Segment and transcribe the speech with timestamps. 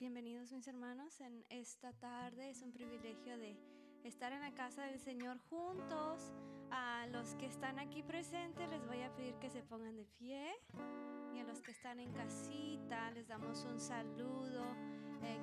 [0.00, 2.48] Bienvenidos mis hermanos en esta tarde.
[2.48, 3.54] Es un privilegio de
[4.02, 6.32] estar en la casa del Señor juntos.
[6.70, 10.54] A los que están aquí presentes les voy a pedir que se pongan de pie.
[11.34, 14.64] Y a los que están en casita les damos un saludo.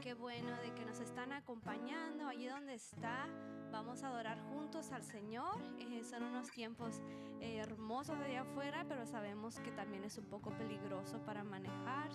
[0.02, 3.28] Qué bueno de que nos están acompañando allí donde está.
[3.72, 5.60] Vamos a adorar juntos al Señor.
[5.80, 7.02] Eh, son unos tiempos
[7.42, 12.12] eh, hermosos de allá afuera, pero sabemos que también es un poco peligroso para manejar.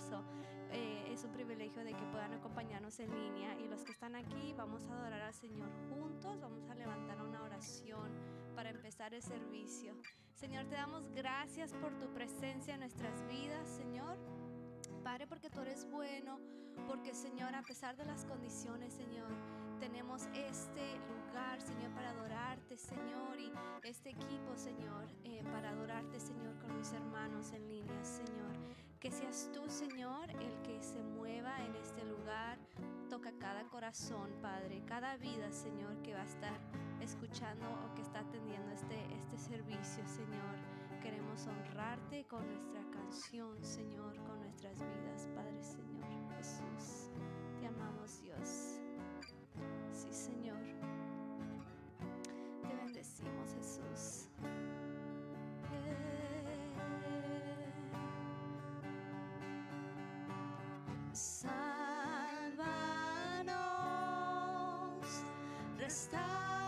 [0.71, 3.59] Eh, es un privilegio de que puedan acompañarnos en línea.
[3.61, 6.41] Y los que están aquí, vamos a adorar al Señor juntos.
[6.41, 8.11] Vamos a levantar una oración
[8.55, 9.95] para empezar el servicio.
[10.35, 14.17] Señor, te damos gracias por tu presencia en nuestras vidas, Señor.
[15.03, 16.39] Padre, porque tú eres bueno,
[16.87, 19.31] porque Señor, a pesar de las condiciones, Señor,
[19.81, 26.57] tenemos este lugar, Señor, para adorarte, Señor, y este equipo, Señor, eh, para adorarte, Señor,
[26.59, 28.53] con mis hermanos en línea, Señor.
[29.01, 32.59] Que seas tú, Señor, el que se mueva en este lugar,
[33.11, 36.61] toca cada corazón, Padre, cada vida, Señor, que va a estar
[37.01, 40.72] escuchando o que está atendiendo este, este servicio, Señor.
[41.03, 47.11] Queremos honrarte con nuestra canción, Señor, con nuestras vidas, Padre, Señor Jesús.
[47.61, 48.79] Te amamos, Dios.
[49.91, 50.63] Sí, Señor.
[52.63, 54.29] Te bendecimos, Jesús.
[61.13, 61.53] Sálvanos,
[65.79, 66.62] restauranos,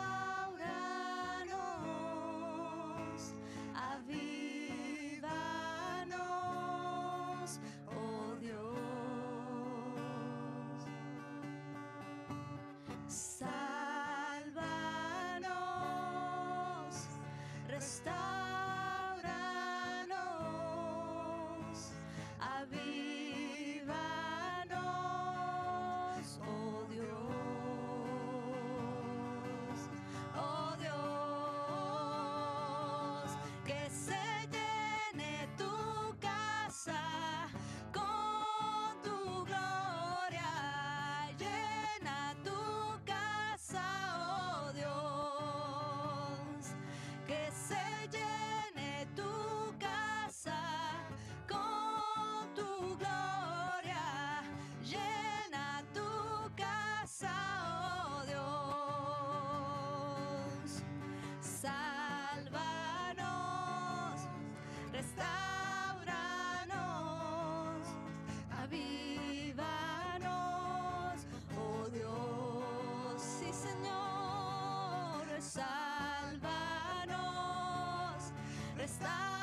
[78.84, 79.33] está.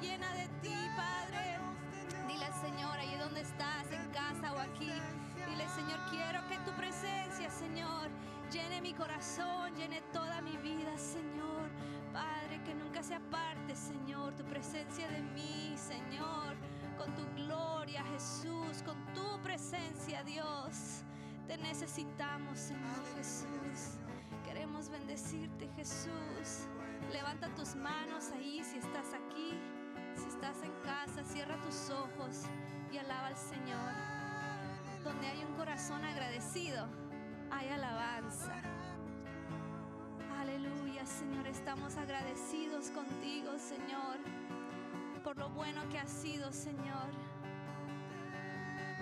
[0.00, 1.58] Llena de ti, Padre.
[2.28, 4.90] Dile al Señor, ahí donde estás, en casa o aquí.
[5.48, 8.08] Dile, Señor, quiero que tu presencia, Señor,
[8.50, 11.70] llene mi corazón, llene toda mi vida, Señor.
[12.12, 16.56] Padre, que nunca se aparte, Señor, tu presencia de mí, Señor,
[16.96, 21.02] con tu gloria, Jesús, con tu presencia, Dios.
[21.46, 23.98] Te necesitamos, Señor Jesús.
[24.44, 26.66] Queremos bendecirte, Jesús.
[27.12, 29.58] Levanta tus manos ahí si estás aquí,
[30.36, 32.42] estás en casa, cierra tus ojos
[32.92, 33.92] y alaba al Señor.
[35.02, 36.86] Donde hay un corazón agradecido,
[37.50, 38.52] hay alabanza.
[40.38, 44.18] Aleluya, Señor, estamos agradecidos contigo, Señor,
[45.24, 47.08] por lo bueno que has sido, Señor.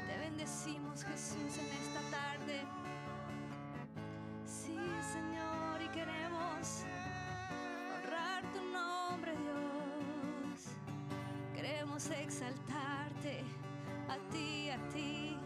[0.06, 2.60] Te bendecimos, Jesús, en esta tarde.
[4.46, 4.78] Sí,
[5.12, 5.63] Señor,
[11.94, 13.44] Queremos exaltarte
[14.08, 15.38] a ti, a ti,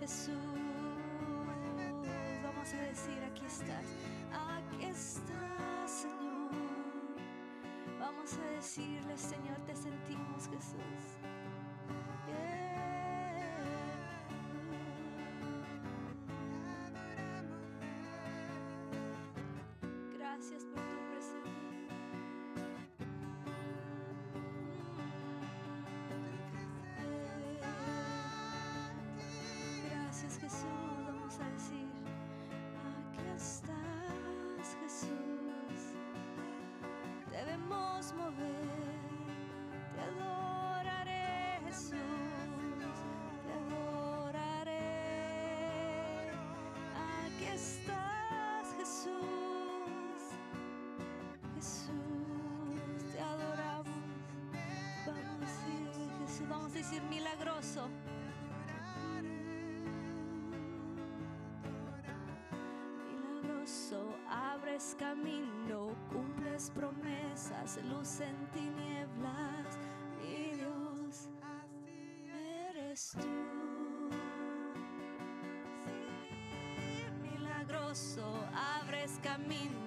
[0.00, 0.32] Jesús.
[2.42, 3.84] Vamos a decir, aquí estás,
[4.32, 7.18] aquí estás, Señor.
[8.00, 11.18] Vamos a decirle, Señor, te sentimos, Jesús.
[20.16, 20.87] Gracias por
[30.36, 30.66] Jesús,
[31.06, 31.88] vamos a decir,
[32.84, 35.94] aquí estás Jesús.
[37.30, 38.68] Debemos mover,
[39.94, 41.94] te adoraré Jesús,
[43.42, 44.70] te adoraré.
[47.24, 50.20] Aquí estás Jesús,
[51.54, 53.88] Jesús, te adoramos.
[55.06, 57.02] Vamos a decir, Jesús, vamos a decir.
[57.08, 57.88] Milagroso,
[64.96, 69.76] camino, cumples promesas, luz en tinieblas,
[70.20, 71.28] mi Dios,
[72.70, 74.08] eres tú.
[75.84, 78.24] Sí, milagroso,
[78.80, 79.77] abres camino,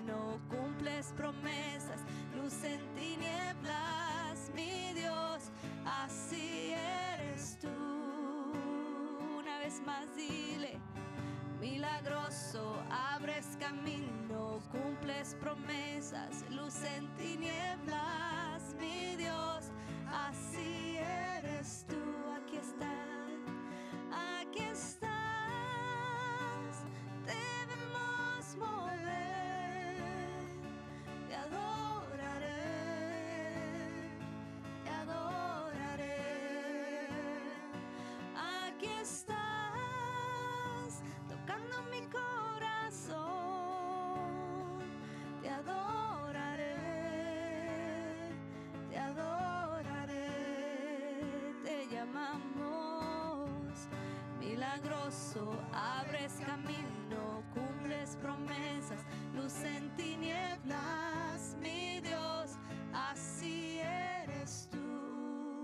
[15.42, 19.72] promesas, luz en tinieblas, mi Dios,
[20.08, 21.96] así eres tú,
[22.38, 23.01] aquí estás,
[54.82, 62.58] milagroso, abres camino, cumples promesas, luz en tinieblas, mi Dios,
[62.94, 65.64] así eres tú,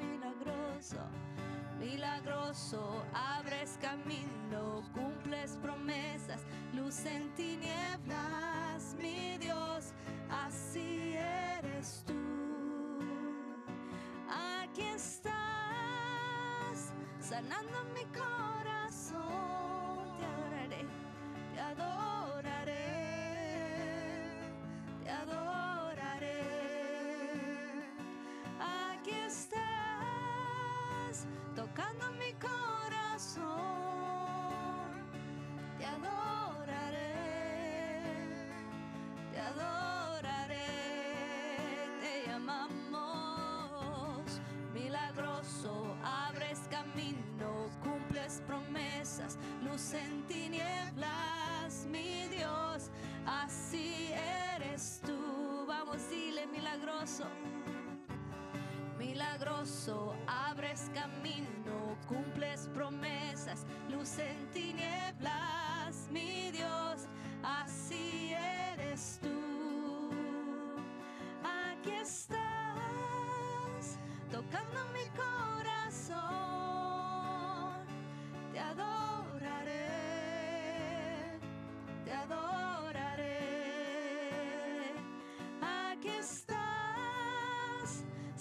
[0.00, 0.98] milagroso
[1.78, 6.40] milagroso, abres camino, cumples promesas,
[6.72, 7.83] luz en tinieblas,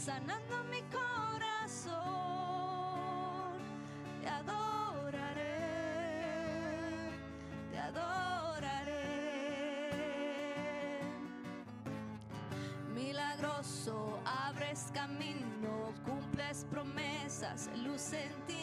[0.03, 1.93] sanando mi corazón.
[4.21, 5.61] Te adoraré,
[7.71, 8.99] te adoraré.
[12.93, 18.62] Milagroso, abres camino, cumples promesas, luz en tinieblas,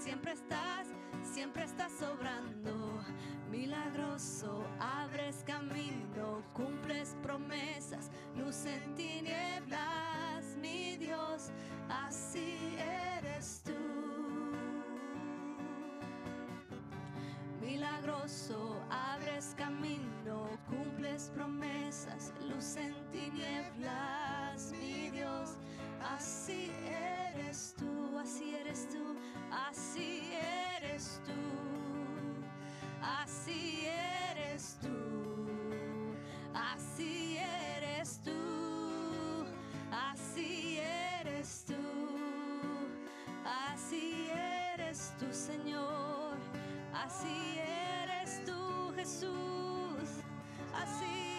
[0.00, 0.88] Siempre estás,
[1.22, 3.04] siempre estás sobrando.
[3.50, 11.50] Milagroso, abres camino, cumples promesas, luz en tinieblas, mi Dios,
[11.90, 13.72] así eres tú.
[17.60, 25.58] Milagroso, abres camino, cumples promesas, luz en tinieblas, mi Dios,
[26.04, 29.16] así eres tú, así eres tú,
[29.50, 30.32] así
[30.76, 31.32] eres tú,
[33.02, 35.48] así eres tú,
[36.54, 39.46] así eres tú,
[39.90, 41.74] así eres tú,
[43.44, 46.22] así eres tú, Señor.
[47.04, 50.22] Así eres tú, Jesús.
[50.72, 51.31] Así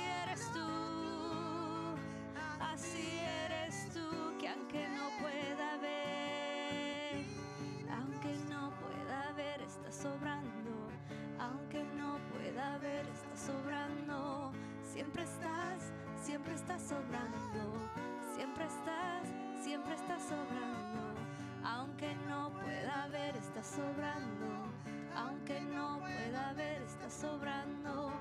[27.24, 28.12] sobrando.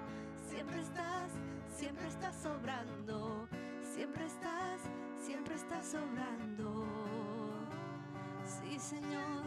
[0.48, 1.32] Siempre estás,
[1.74, 3.48] siempre estás sobrando.
[3.82, 4.80] Siempre estás,
[5.18, 6.86] siempre estás sobrando.
[8.44, 9.42] Sí, Señor.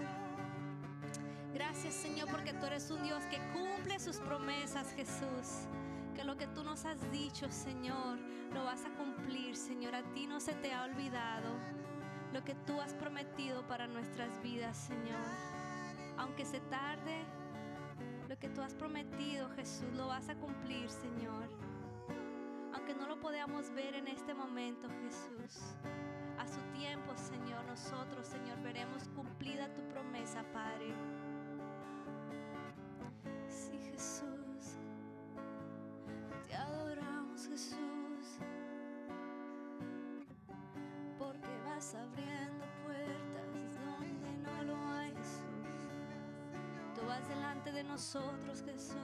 [1.54, 5.70] Gracias, Señor, porque tú eres un Dios que cumple sus promesas, Jesús.
[6.14, 8.20] Que lo que tú nos has dicho, Señor,
[8.54, 9.96] lo vas a cumplir, Señor.
[9.96, 11.56] A ti no se te ha olvidado
[12.34, 15.56] lo que tú has prometido para nuestras vidas, Señor
[16.18, 16.95] aunque se tarde,
[18.56, 21.50] tú has prometido, Jesús, lo vas a cumplir, Señor.
[22.74, 25.76] Aunque no lo podamos ver en este momento, Jesús.
[26.40, 30.94] A su tiempo, Señor, nosotros, Señor, veremos cumplida tu promesa, Padre.
[33.50, 34.78] Sí, Jesús.
[36.48, 38.05] Te adoramos, Jesús.
[47.72, 48.96] de nosotros, Jesús,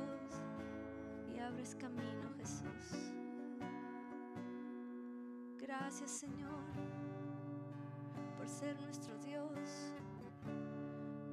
[1.33, 3.13] y abres camino, Jesús.
[5.57, 6.63] Gracias, Señor,
[8.37, 9.93] por ser nuestro Dios,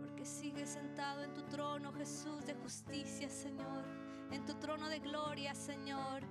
[0.00, 3.84] porque sigues sentado en tu trono, Jesús, de justicia, Señor,
[4.30, 6.22] en tu trono de gloria, Señor.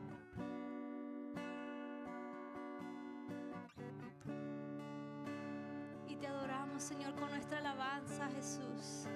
[6.07, 9.07] Y te adoramos, Señor, con nuestra alabanza, Jesús.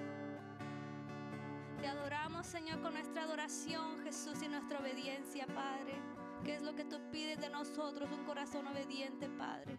[1.82, 6.00] Te adoramos, Señor, con nuestra adoración, Jesús, y nuestra obediencia, Padre.
[6.44, 9.76] Qué es lo que tú pides de nosotros, un corazón obediente, Padre.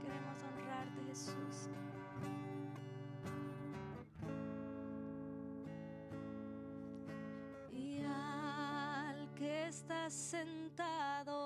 [0.00, 1.68] Queremos honrarte, Jesús.
[7.72, 11.43] Y al que está sentado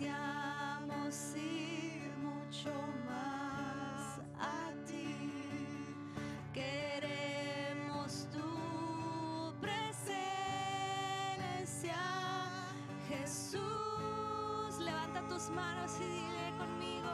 [0.00, 0.08] ir
[2.22, 2.70] mucho
[3.06, 5.14] más a ti.
[6.54, 10.16] Queremos tu presencia,
[13.08, 14.78] Jesús.
[14.78, 17.10] Levanta tus manos y dile conmigo.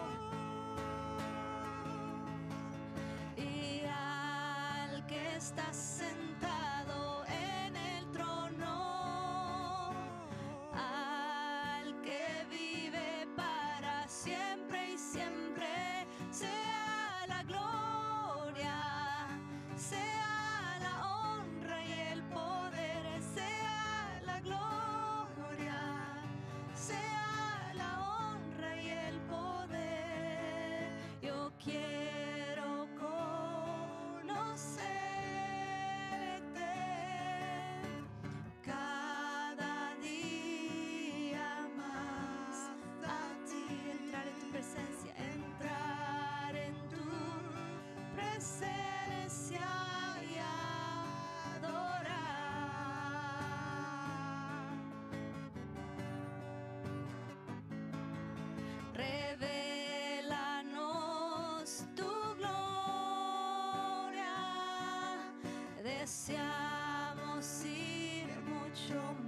[3.37, 5.88] Y al que estás
[66.09, 68.95] deseamos ir mucho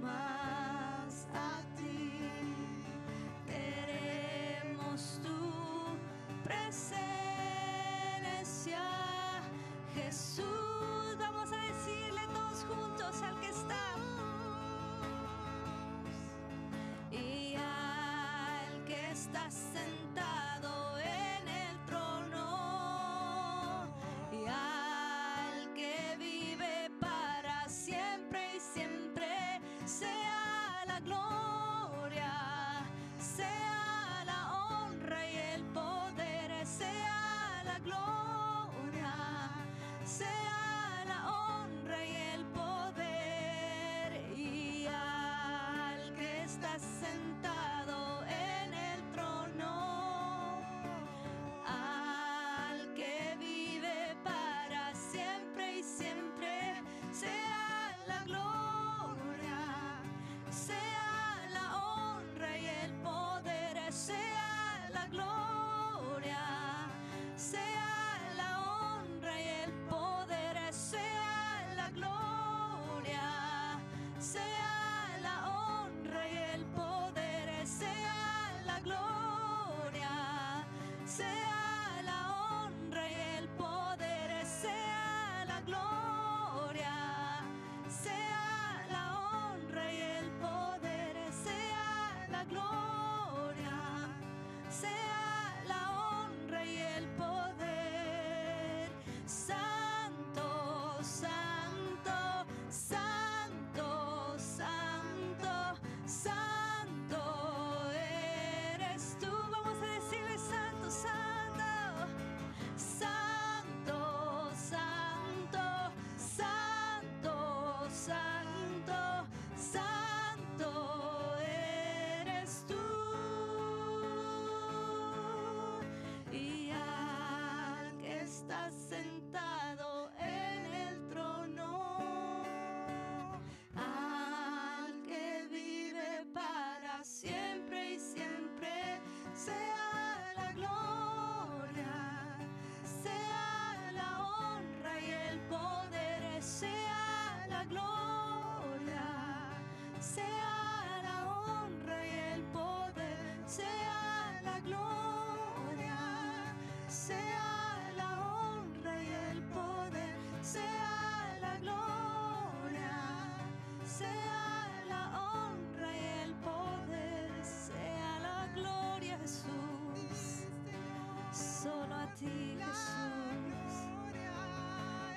[172.21, 173.73] ti, la Jesús.
[173.89, 174.31] Gloria,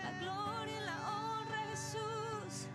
[0.02, 2.68] la gloria y la honra, Jesús.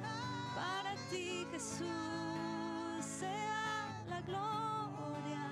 [0.55, 5.47] Para ti, Jesús, sea la gloria,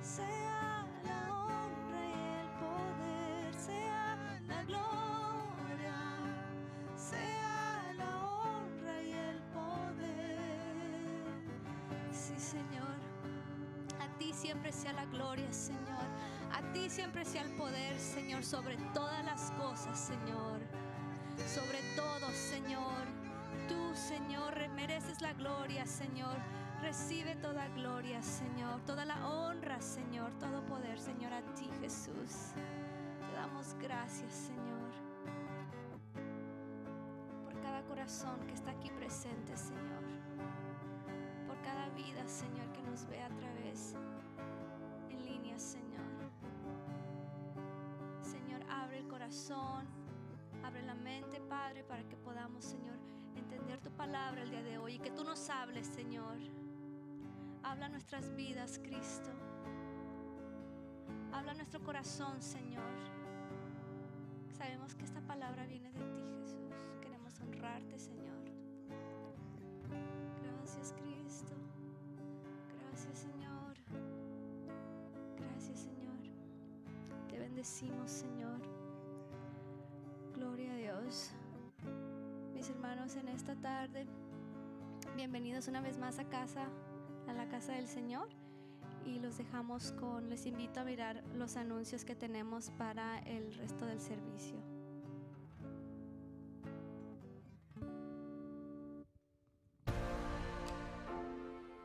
[0.00, 4.16] sea la honra y el poder, sea
[4.48, 5.98] la gloria,
[6.96, 10.48] sea la honra y el poder.
[12.12, 12.96] Sí, Señor,
[14.00, 16.06] a ti siempre sea la gloria, Señor.
[16.76, 20.60] Ti siempre sea el poder, Señor, sobre todas las cosas, Señor.
[21.46, 23.06] Sobre todo, Señor.
[23.66, 26.36] Tú, Señor, mereces la gloria, Señor.
[26.82, 28.82] Recibe toda gloria, Señor.
[28.84, 30.32] Toda la honra, Señor.
[30.38, 32.52] Todo poder, Señor, a ti, Jesús.
[32.54, 34.92] Te damos gracias, Señor.
[37.42, 40.04] Por cada corazón que está aquí presente, Señor.
[41.46, 43.94] Por cada vida, Señor, que nos ve a través
[45.08, 45.58] en línea.
[45.58, 45.85] Señor,
[50.62, 52.96] abre la mente, Padre, para que podamos, Señor,
[53.34, 56.36] entender tu palabra el día de hoy y que tú nos hables, Señor.
[57.64, 59.30] Habla nuestras vidas, Cristo.
[61.32, 62.84] Habla nuestro corazón, Señor.
[64.56, 66.70] Sabemos que esta palabra viene de ti, Jesús.
[67.02, 68.44] Queremos honrarte, Señor.
[70.40, 71.54] Gracias, Cristo.
[72.78, 73.76] Gracias, Señor.
[75.36, 76.20] Gracias, Señor.
[77.28, 78.75] Te bendecimos, Señor.
[80.36, 81.30] Gloria a Dios.
[82.52, 84.06] Mis hermanos, en esta tarde,
[85.16, 86.68] bienvenidos una vez más a casa
[87.26, 88.28] a la casa del Señor
[89.06, 93.86] y los dejamos con, les invito a mirar los anuncios que tenemos para el resto
[93.86, 94.58] del servicio.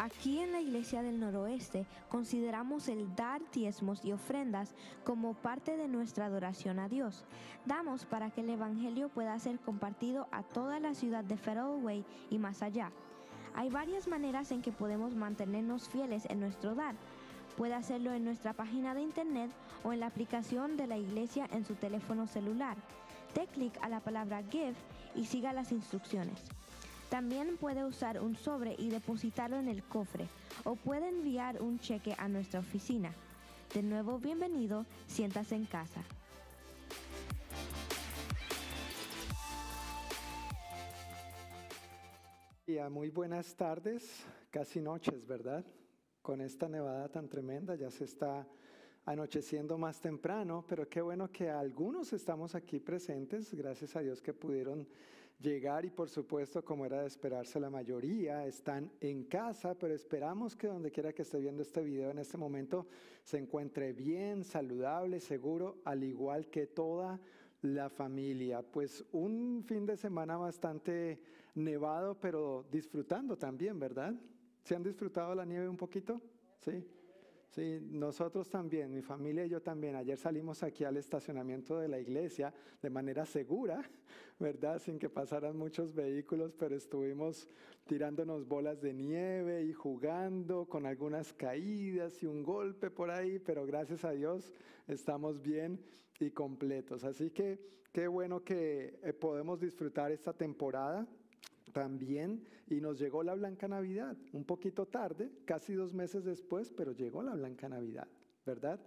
[0.00, 5.86] Aquí en la Iglesia del Noroeste consideramos el dar diezmos y ofrendas como parte de
[5.86, 7.24] nuestra adoración a Dios.
[7.64, 12.38] Damos para que el Evangelio pueda ser compartido a toda la ciudad de Federal y
[12.38, 12.90] más allá.
[13.54, 16.94] Hay varias maneras en que podemos mantenernos fieles en nuestro dar.
[17.56, 19.50] Puede hacerlo en nuestra página de internet
[19.82, 22.76] o en la aplicación de la iglesia en su teléfono celular.
[23.34, 24.74] Dé clic a la palabra Give
[25.14, 26.40] y siga las instrucciones.
[27.10, 30.28] También puede usar un sobre y depositarlo en el cofre
[30.64, 33.12] o puede enviar un cheque a nuestra oficina.
[33.74, 36.02] De nuevo, bienvenido, siéntase en casa.
[42.88, 45.64] Muy buenas tardes, casi noches, ¿verdad?
[46.22, 48.46] Con esta nevada tan tremenda ya se está
[49.04, 54.32] anocheciendo más temprano, pero qué bueno que algunos estamos aquí presentes, gracias a Dios que
[54.32, 54.86] pudieron
[55.40, 60.54] llegar y por supuesto, como era de esperarse, la mayoría están en casa, pero esperamos
[60.54, 62.86] que donde quiera que esté viendo este video en este momento
[63.24, 67.20] se encuentre bien, saludable, seguro, al igual que toda
[67.62, 68.62] la familia.
[68.62, 71.20] Pues un fin de semana bastante
[71.54, 74.14] nevado, pero disfrutando también, ¿verdad?
[74.62, 76.20] ¿Se han disfrutado la nieve un poquito?
[76.58, 76.84] Sí.
[77.50, 79.96] Sí, nosotros también, mi familia y yo también.
[79.96, 83.82] Ayer salimos aquí al estacionamiento de la iglesia de manera segura,
[84.38, 84.78] ¿verdad?
[84.78, 87.48] Sin que pasaran muchos vehículos, pero estuvimos
[87.86, 93.66] tirándonos bolas de nieve y jugando con algunas caídas y un golpe por ahí, pero
[93.66, 94.52] gracias a Dios
[94.86, 95.84] estamos bien
[96.20, 97.02] y completos.
[97.02, 97.58] Así que
[97.92, 101.04] qué bueno que eh, podemos disfrutar esta temporada
[101.72, 106.92] también y nos llegó la Blanca Navidad, un poquito tarde, casi dos meses después, pero
[106.92, 108.08] llegó la Blanca Navidad,
[108.44, 108.80] ¿verdad?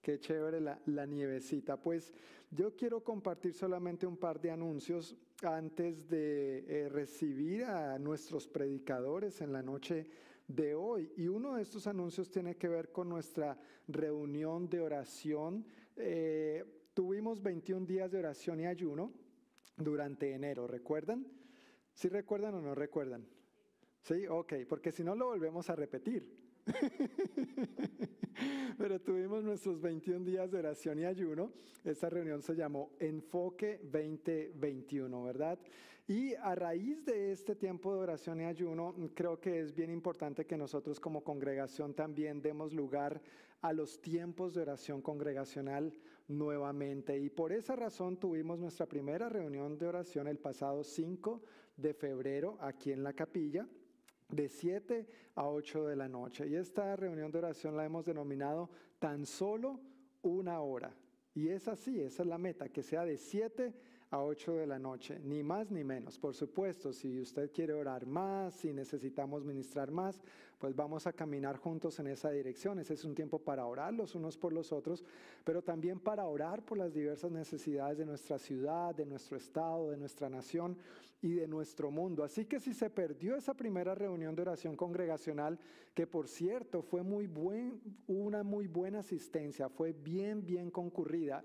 [0.00, 1.76] Qué chévere la, la nievecita.
[1.76, 2.12] Pues
[2.50, 9.40] yo quiero compartir solamente un par de anuncios antes de eh, recibir a nuestros predicadores
[9.40, 10.06] en la noche
[10.48, 11.12] de hoy.
[11.16, 13.56] Y uno de estos anuncios tiene que ver con nuestra
[13.88, 15.64] reunión de oración.
[15.96, 16.64] Eh,
[16.94, 19.12] tuvimos 21 días de oración y ayuno
[19.76, 21.26] durante enero, ¿recuerdan?
[21.94, 23.24] ¿Sí recuerdan o no recuerdan?
[24.00, 26.26] Sí, ok, porque si no lo volvemos a repetir.
[28.78, 31.52] Pero tuvimos nuestros 21 días de oración y ayuno.
[31.84, 35.58] Esta reunión se llamó Enfoque 2021, ¿verdad?
[36.08, 40.44] Y a raíz de este tiempo de oración y ayuno, creo que es bien importante
[40.44, 43.22] que nosotros como congregación también demos lugar
[43.60, 45.94] a los tiempos de oración congregacional
[46.26, 47.16] nuevamente.
[47.18, 51.40] Y por esa razón tuvimos nuestra primera reunión de oración el pasado 5
[51.82, 53.68] de febrero aquí en la capilla
[54.28, 56.48] de 7 a 8 de la noche.
[56.48, 59.80] Y esta reunión de oración la hemos denominado tan solo
[60.22, 60.94] una hora.
[61.34, 63.74] Y es así, esa es la meta, que sea de 7
[64.12, 66.18] a 8 de la noche, ni más ni menos.
[66.18, 70.20] Por supuesto, si usted quiere orar más, si necesitamos ministrar más,
[70.58, 72.78] pues vamos a caminar juntos en esa dirección.
[72.78, 75.02] Ese es un tiempo para orar los unos por los otros,
[75.44, 79.96] pero también para orar por las diversas necesidades de nuestra ciudad, de nuestro estado, de
[79.96, 80.76] nuestra nación
[81.22, 82.22] y de nuestro mundo.
[82.22, 85.58] Así que si se perdió esa primera reunión de oración congregacional,
[85.94, 91.42] que por cierto fue muy buen, una muy buena asistencia, fue bien, bien concurrida,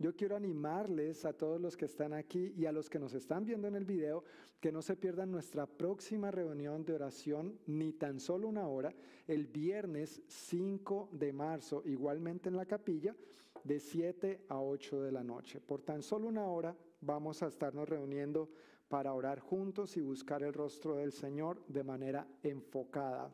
[0.00, 3.44] yo quiero animarles a todos los que están aquí y a los que nos están
[3.44, 4.24] viendo en el video
[4.58, 8.94] que no se pierdan nuestra próxima reunión de oración, ni tan solo una hora,
[9.26, 13.14] el viernes 5 de marzo, igualmente en la capilla,
[13.62, 15.60] de 7 a 8 de la noche.
[15.60, 18.48] Por tan solo una hora vamos a estarnos reuniendo
[18.88, 23.30] para orar juntos y buscar el rostro del Señor de manera enfocada.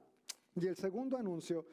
[0.57, 1.67] Y el segundo anuncio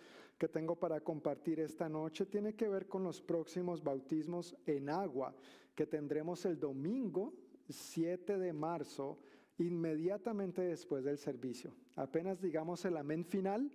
[0.44, 5.34] que tengo para compartir esta noche tiene que ver con los próximos bautismos en agua
[5.74, 7.34] que tendremos el domingo
[7.70, 9.20] 7 de marzo,
[9.58, 11.74] inmediatamente después del servicio.
[11.96, 13.72] Apenas digamos el amén final,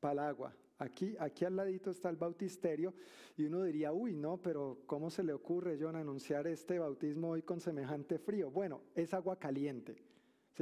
[0.00, 0.56] para agua.
[0.78, 2.92] Aquí, aquí al ladito está el bautisterio
[3.36, 7.42] y uno diría, uy, no, pero ¿cómo se le ocurre, John, anunciar este bautismo hoy
[7.42, 8.50] con semejante frío?
[8.50, 10.09] Bueno, es agua caliente.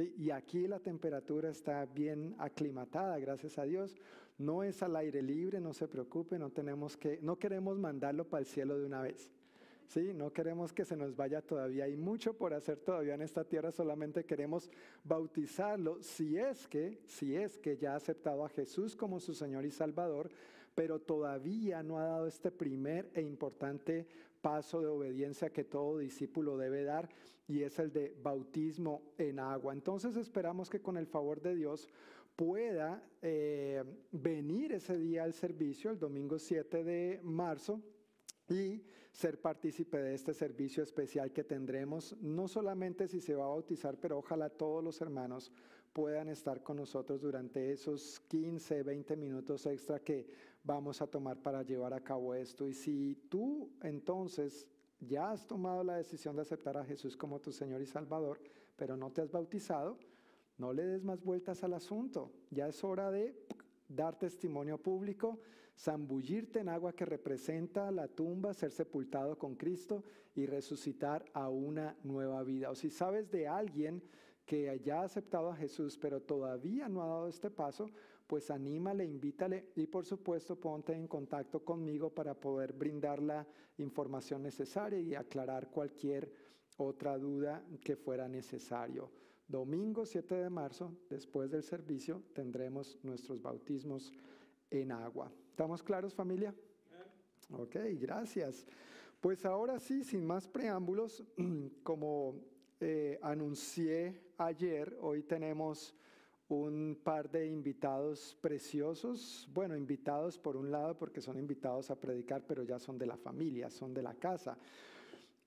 [0.03, 3.95] Y aquí la temperatura está bien aclimatada, gracias a Dios.
[4.37, 8.41] No es al aire libre, no se preocupe, no, tenemos que, no queremos mandarlo para
[8.41, 9.31] el cielo de una vez.
[9.89, 10.13] ¿sí?
[10.13, 11.85] No queremos que se nos vaya todavía.
[11.85, 14.69] Hay mucho por hacer todavía en esta tierra, solamente queremos
[15.03, 19.65] bautizarlo si es que, si es que ya ha aceptado a Jesús como su Señor
[19.65, 20.29] y Salvador,
[20.75, 24.07] pero todavía no ha dado este primer e importante
[24.41, 27.09] paso de obediencia que todo discípulo debe dar
[27.47, 29.73] y es el de bautismo en agua.
[29.73, 31.89] Entonces esperamos que con el favor de Dios
[32.35, 37.81] pueda eh, venir ese día al servicio, el domingo 7 de marzo,
[38.49, 43.49] y ser partícipe de este servicio especial que tendremos, no solamente si se va a
[43.49, 45.51] bautizar, pero ojalá todos los hermanos
[45.93, 50.27] puedan estar con nosotros durante esos 15, 20 minutos extra que
[50.63, 52.67] vamos a tomar para llevar a cabo esto.
[52.67, 54.67] Y si tú entonces
[54.99, 58.39] ya has tomado la decisión de aceptar a Jesús como tu Señor y Salvador,
[58.75, 59.97] pero no te has bautizado,
[60.57, 62.31] no le des más vueltas al asunto.
[62.51, 63.35] Ya es hora de
[63.87, 65.39] dar testimonio público,
[65.77, 70.03] zambullirte en agua que representa la tumba, ser sepultado con Cristo
[70.35, 72.69] y resucitar a una nueva vida.
[72.69, 74.03] O si sabes de alguien
[74.45, 77.89] que ya ha aceptado a Jesús, pero todavía no ha dado este paso,
[78.29, 83.43] pues anímale, invítale y por supuesto ponte en contacto conmigo para poder brindar la
[83.79, 86.31] información necesaria y aclarar cualquier
[86.77, 89.09] otra duda que fuera necesario.
[89.47, 94.13] Domingo 7 de marzo, después del servicio, tendremos nuestros bautismos
[94.69, 95.31] en agua.
[95.49, 96.53] ¿Estamos claros familia?
[97.51, 98.67] Ok, gracias.
[99.19, 101.23] Pues ahora sí, sin más preámbulos,
[101.81, 102.35] como
[102.79, 105.95] eh, anuncié ayer, hoy tenemos
[106.49, 109.47] un par de invitados preciosos.
[109.53, 113.17] Bueno, invitados por un lado porque son invitados a predicar, pero ya son de la
[113.17, 114.57] familia, son de la casa.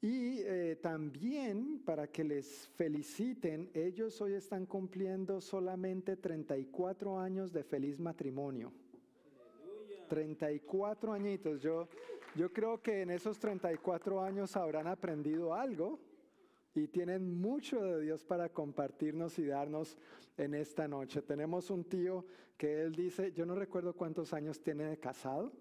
[0.00, 7.62] Y eh, también para que les feliciten, ellos hoy están cumpliendo solamente 34 años de
[7.62, 8.72] feliz matrimonio.
[10.08, 11.60] 34 añitos.
[11.62, 11.88] Yo,
[12.34, 15.98] yo creo que en esos 34 años habrán aprendido algo
[16.74, 19.96] y tienen mucho de Dios para compartirnos y darnos
[20.36, 21.22] en esta noche.
[21.22, 22.24] Tenemos un tío
[22.56, 25.52] que él dice, yo no recuerdo cuántos años tiene de casado,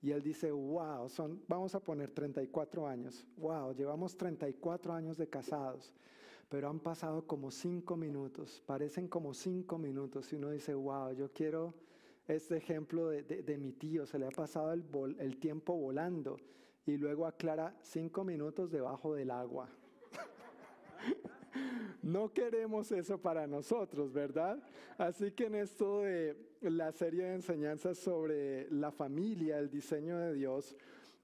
[0.00, 5.28] y él dice, wow, son, vamos a poner 34 años, wow, llevamos 34 años de
[5.28, 5.92] casados,
[6.48, 11.32] pero han pasado como 5 minutos, parecen como 5 minutos, y uno dice, wow, yo
[11.32, 11.74] quiero
[12.28, 14.84] este ejemplo de, de, mi tío, se le ha pasado el,
[15.18, 16.36] el tiempo volando,
[16.86, 19.68] y luego aclara 5 minutos debajo del agua.
[22.02, 24.62] No queremos eso para nosotros, ¿verdad?
[24.96, 30.32] Así que en esto de la serie de enseñanzas sobre la familia, el diseño de
[30.32, 30.76] Dios,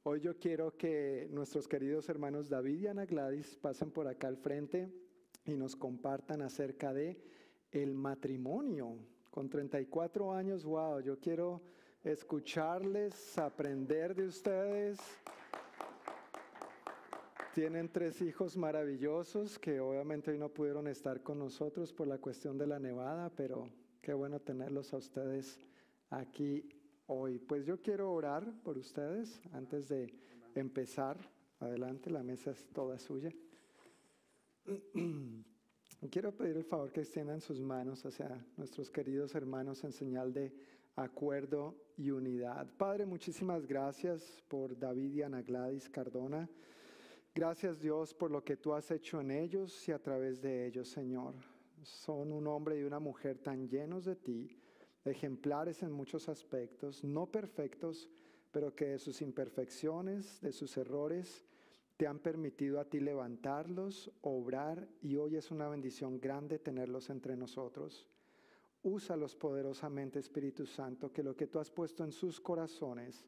[0.03, 4.37] hoy yo quiero que nuestros queridos hermanos David y Ana Gladys pasen por acá al
[4.37, 4.91] frente
[5.47, 7.19] y nos compartan acerca de
[7.71, 8.99] el matrimonio.
[9.31, 11.63] Con 34 años, wow, yo quiero
[12.03, 14.99] escucharles, aprender de ustedes.
[17.55, 22.59] Tienen tres hijos maravillosos que obviamente hoy no pudieron estar con nosotros por la cuestión
[22.59, 23.69] de la nevada, pero
[24.03, 25.61] qué bueno tenerlos a ustedes
[26.11, 26.69] aquí
[27.07, 27.39] hoy.
[27.39, 30.13] Pues yo quiero orar por ustedes antes de
[30.57, 31.17] empezar.
[31.61, 33.31] Adelante, la mesa es toda suya.
[36.11, 40.53] Quiero pedir el favor que extiendan sus manos hacia nuestros queridos hermanos en señal de
[40.97, 42.67] acuerdo y unidad.
[42.77, 46.49] Padre, muchísimas gracias por David y Ana Gladys Cardona.
[47.37, 50.89] Gracias Dios por lo que tú has hecho en ellos y a través de ellos,
[50.89, 51.35] Señor.
[51.83, 54.57] Son un hombre y una mujer tan llenos de ti,
[55.05, 58.09] ejemplares en muchos aspectos, no perfectos,
[58.53, 61.45] pero que de sus imperfecciones, de sus errores,
[61.97, 67.37] te han permitido a ti levantarlos, obrar y hoy es una bendición grande tenerlos entre
[67.37, 68.07] nosotros.
[68.85, 73.27] Úsalos poderosamente, Espíritu Santo, que lo que tú has puesto en sus corazones,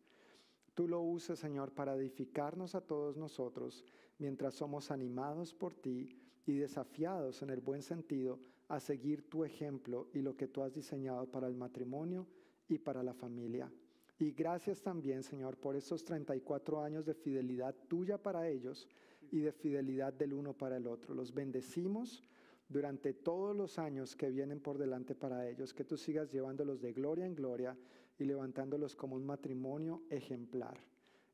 [0.77, 3.83] tú lo uses, Señor, para edificarnos a todos nosotros
[4.19, 6.11] mientras somos animados por ti
[6.45, 10.75] y desafiados en el buen sentido a seguir tu ejemplo y lo que tú has
[10.75, 12.27] diseñado para el matrimonio
[12.69, 13.73] y para la familia.
[14.19, 18.87] Y gracias también, Señor, por esos 34 años de fidelidad tuya para ellos
[19.33, 21.15] y de fidelidad del uno para el otro.
[21.15, 22.23] Los bendecimos
[22.69, 26.93] durante todos los años que vienen por delante para ellos, que tú sigas llevándolos de
[26.93, 27.77] gloria en gloria
[28.19, 30.81] y levantándolos como un matrimonio ejemplar.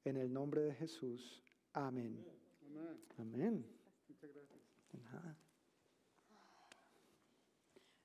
[0.05, 1.43] En el nombre de Jesús.
[1.73, 2.25] Amén.
[3.19, 3.65] Amén.
[4.09, 4.61] Muchas gracias.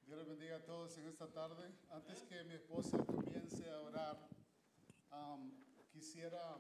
[0.06, 1.70] Dios les bendiga a todos en esta tarde.
[1.92, 4.18] Antes que mi esposa comience a orar,
[5.92, 6.60] quisiera,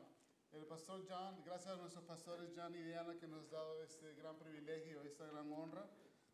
[0.51, 4.15] el pastor John, gracias a nuestros pastores John y Diana que nos han dado este
[4.15, 5.88] gran privilegio, esta gran honra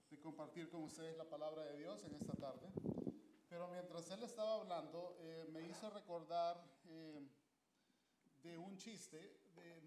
[0.09, 2.92] de compartir con ustedes la palabra de Dios en esta tarde.
[3.53, 7.21] Pero mientras él estaba hablando, eh, me hizo recordar eh,
[8.41, 9.15] de un chiste
[9.53, 9.79] de,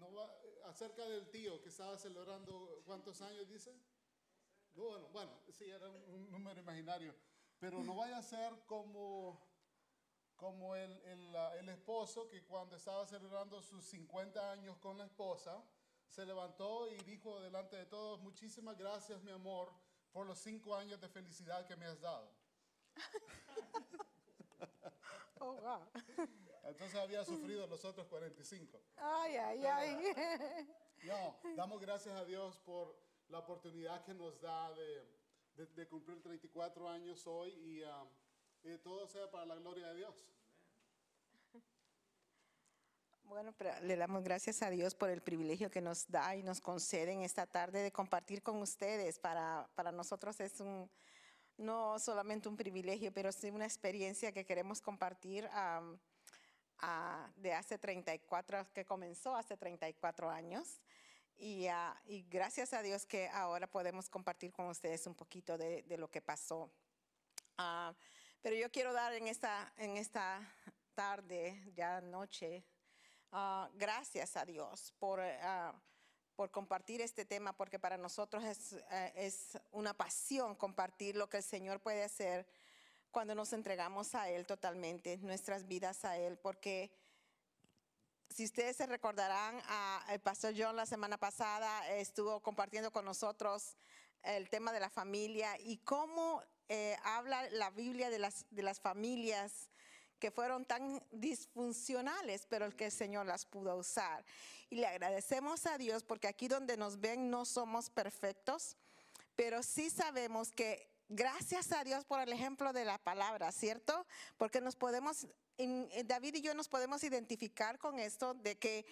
[0.67, 3.77] acerca del tío que estaba celebrando, ¿cuántos años dice?
[4.73, 7.13] Bueno, bueno, sí, era un número imaginario.
[7.59, 9.45] Pero no vaya a ser como
[10.37, 15.61] como el, el, el, esposo que cuando estaba celebrando sus 50 años con la esposa,
[16.07, 19.73] se levantó y dijo delante de todos, muchísimas gracias mi amor
[20.13, 22.31] por los cinco años de felicidad que me has dado.
[25.39, 25.81] Oh, wow.
[26.63, 28.79] Entonces había sufrido los otros 45.
[28.97, 30.67] Ay, ay, ay.
[31.03, 32.95] No, damos gracias a Dios por
[33.29, 35.07] la oportunidad que nos da de,
[35.55, 37.83] de, de cumplir 34 años hoy y...
[37.83, 38.09] Um,
[38.63, 40.25] y todo sea para la gloria de Dios.
[43.23, 47.11] Bueno, le damos gracias a Dios por el privilegio que nos da y nos concede
[47.11, 49.19] en esta tarde de compartir con ustedes.
[49.19, 50.89] Para, para nosotros es un,
[51.57, 55.49] no solamente un privilegio, pero sí una experiencia que queremos compartir
[57.35, 60.79] de hace 34, que comenzó hace 34 años.
[61.39, 61.67] Y,
[62.05, 66.21] y, gracias a Dios que ahora podemos compartir con ustedes un poquito de, lo que
[66.21, 66.71] pasó.
[67.59, 67.93] Uh,
[68.41, 70.39] pero yo quiero dar en esta, en esta
[70.95, 72.63] tarde, ya noche,
[73.31, 75.73] ah, gracias a Dios por, ah,
[76.37, 81.37] por compartir este tema, porque para nosotros es, eh, es una pasión compartir lo que
[81.37, 82.47] el Señor puede hacer
[83.09, 86.91] cuando nos entregamos a Él totalmente, nuestras vidas a Él, porque
[88.29, 89.59] si ustedes se recordarán,
[90.09, 93.75] el pastor John la semana pasada estuvo compartiendo con nosotros
[94.21, 98.79] el tema de la familia y cómo eh, habla la Biblia de las, de las
[98.79, 99.71] familias
[100.19, 104.25] que fueron tan disfuncionales, pero el que el Señor las pudo usar.
[104.69, 108.75] Y le agradecemos a Dios porque aquí donde nos ven no somos perfectos,
[109.35, 114.05] pero sí sabemos que gracias a Dios por el ejemplo de la palabra, ¿cierto?
[114.37, 115.27] Porque nos podemos,
[116.05, 118.85] David y yo nos podemos identificar con esto de que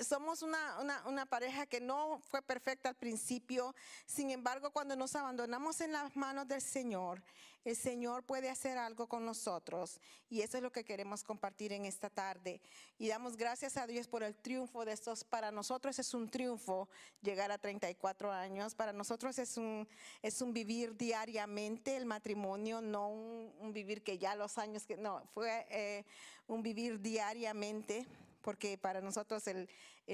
[0.00, 3.74] somos una, una, una, pareja que no fue perfecta al principio,
[4.06, 7.22] sin embargo cuando nos abandonamos en las manos del Señor,
[7.64, 11.84] el Señor puede hacer algo con nosotros y eso es lo que queremos compartir en
[11.84, 12.60] esta tarde.
[12.98, 15.22] Y damos gracias a Dios por el triunfo de estos.
[15.22, 16.88] Para nosotros es un triunfo
[17.20, 19.88] llegar a 34 años, para nosotros es un,
[20.22, 25.22] es un vivir diariamente el matrimonio, no un, vivir que ya los años que, no,
[25.32, 26.04] fue eh,
[26.48, 28.06] un vivir diariamente
[28.42, 29.68] porque para nosotros el,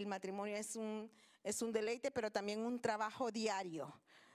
[0.07, 1.11] matrimonio es un,
[1.43, 3.93] es un deleite, pero también un trabajo diario.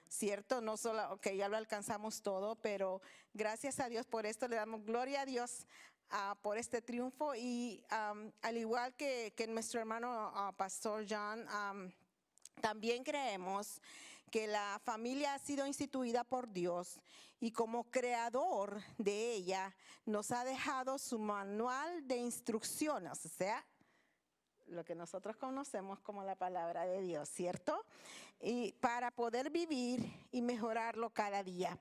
[0.09, 0.61] ¿Cierto?
[0.61, 3.01] No solo que ya lo alcanzamos todo, pero
[3.33, 5.65] gracias a Dios por esto, le damos gloria a Dios
[6.11, 11.47] ah, por este triunfo y al igual que, nuestro hermano ah, Pastor John,
[12.61, 13.81] también creemos
[14.33, 16.99] que la familia ha sido instituida por Dios
[17.39, 19.75] y como creador de ella
[20.05, 23.63] nos ha dejado su manual de instrucciones, o sea,
[24.73, 27.85] lo que nosotros conocemos como la palabra de Dios, ¿cierto?
[28.39, 30.01] Y para poder vivir
[30.31, 31.79] y mejorarlo cada día,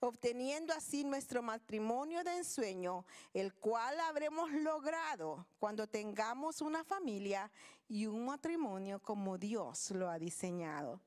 [0.00, 7.50] obteniendo así nuestro matrimonio de ensueño, el cual habremos logrado cuando tengamos una familia
[7.88, 11.00] y un matrimonio como Dios lo ha diseñado.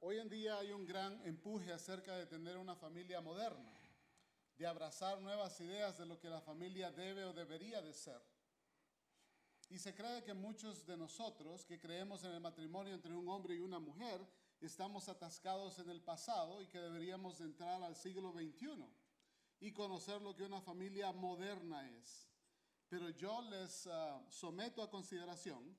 [0.00, 3.72] hoy en día hay un gran empuje acerca de tener una familia moderna,
[4.56, 8.20] de abrazar nuevas ideas de lo que la familia debe o debería de ser.
[9.70, 13.54] Y se cree que muchos de nosotros que creemos en el matrimonio entre un hombre
[13.54, 14.20] y una mujer,
[14.60, 18.84] estamos atascados en el pasado y que deberíamos de entrar al siglo XXI
[19.60, 22.28] y conocer lo que una familia moderna es.
[22.88, 25.78] Pero yo les ah, someto a consideración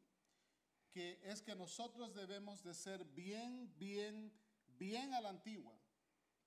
[0.92, 4.32] que es que nosotros debemos de ser bien, bien,
[4.68, 5.78] bien a la antigua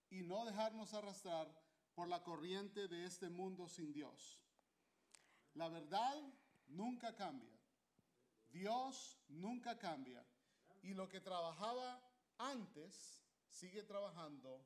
[0.08, 1.54] y no dejarnos arrastrar
[1.94, 4.40] por la corriente de este mundo sin Dios.
[5.54, 6.14] La verdad
[6.74, 7.58] nunca cambia.
[8.50, 10.24] Dios nunca cambia.
[10.82, 12.00] Y lo que trabajaba
[12.38, 14.64] antes sigue trabajando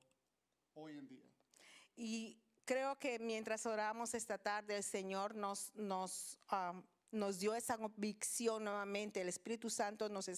[0.75, 1.27] hoy en día.
[1.97, 7.79] Y creo que mientras oramos esta tarde, el Señor nos, nos, um, nos dio esa
[7.79, 10.31] convicción nuevamente, el Espíritu Santo nos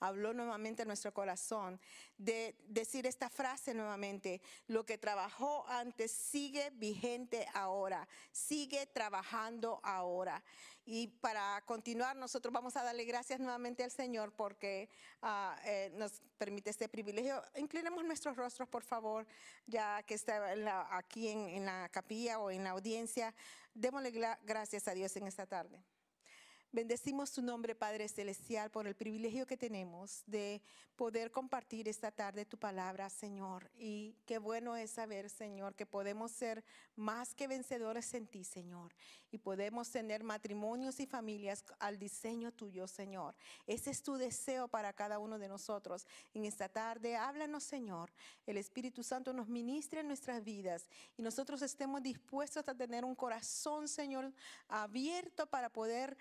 [0.00, 1.80] habló nuevamente a nuestro corazón
[2.18, 10.42] de decir esta frase nuevamente, lo que trabajó antes sigue vigente ahora, sigue trabajando ahora.
[10.88, 14.88] Y para continuar, nosotros vamos a darle gracias nuevamente al Señor porque
[15.20, 17.42] ah, eh, nos permite este privilegio.
[17.56, 19.26] Inclinemos nuestros rostros, por favor,
[19.66, 23.34] ya que está en la- aquí en, en la capilla o en la audiencia.
[23.74, 24.12] Démosle
[24.44, 25.82] gracias a Dios en esta tarde.
[26.72, 30.60] Bendecimos tu nombre, Padre Celestial, por el privilegio que tenemos de
[30.96, 33.70] poder compartir esta tarde tu palabra, Señor.
[33.78, 36.64] Y qué bueno es saber, Señor, que podemos ser
[36.96, 38.94] más que vencedores en ti, Señor.
[39.30, 43.36] Y podemos tener matrimonios y familias al diseño tuyo, Señor.
[43.66, 46.06] Ese es tu deseo para cada uno de nosotros.
[46.32, 48.10] En esta tarde, háblanos, Señor.
[48.46, 53.14] El Espíritu Santo nos ministre en nuestras vidas y nosotros estemos dispuestos a tener un
[53.14, 54.32] corazón, Señor,
[54.68, 56.16] abierto para poder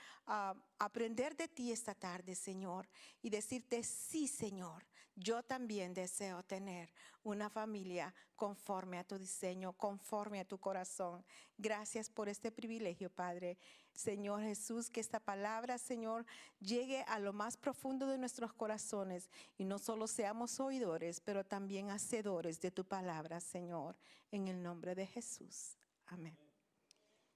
[0.80, 2.88] aprender de ti esta tarde, Señor,
[3.22, 6.92] y decirte, sí, Señor, yo también deseo tener
[7.24, 11.24] una familia conforme a tu diseño, conforme a tu corazón.
[11.58, 13.58] Gracias por este privilegio, Padre.
[13.94, 16.26] Señor Jesús, que esta palabra, Señor,
[16.60, 21.90] llegue a lo más profundo de nuestros corazones y no solo seamos oidores, pero también
[21.90, 23.98] hacedores de tu palabra, Señor,
[24.32, 25.78] en el nombre de Jesús.
[26.08, 26.45] Amén.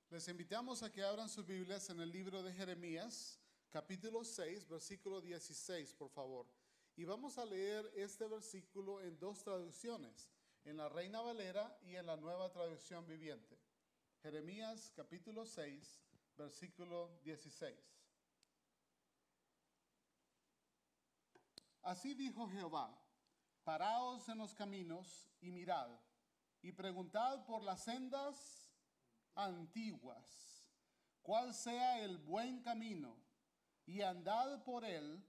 [0.09, 3.39] Les invitamos a que abran sus Biblias en el libro de Jeremías,
[3.69, 6.47] capítulo 6, versículo 16, por favor.
[6.95, 10.27] Y vamos a leer este versículo en dos traducciones,
[10.65, 13.55] en la Reina Valera y en la Nueva Traducción Viviente.
[14.23, 16.01] Jeremías, capítulo 6,
[16.35, 17.77] versículo 16.
[21.83, 22.99] Así dijo Jehová,
[23.63, 25.91] paraos en los caminos y mirad,
[26.63, 28.68] y preguntad por las sendas
[29.45, 30.65] antiguas,
[31.21, 33.15] cuál sea el buen camino,
[33.85, 35.23] y andad por él,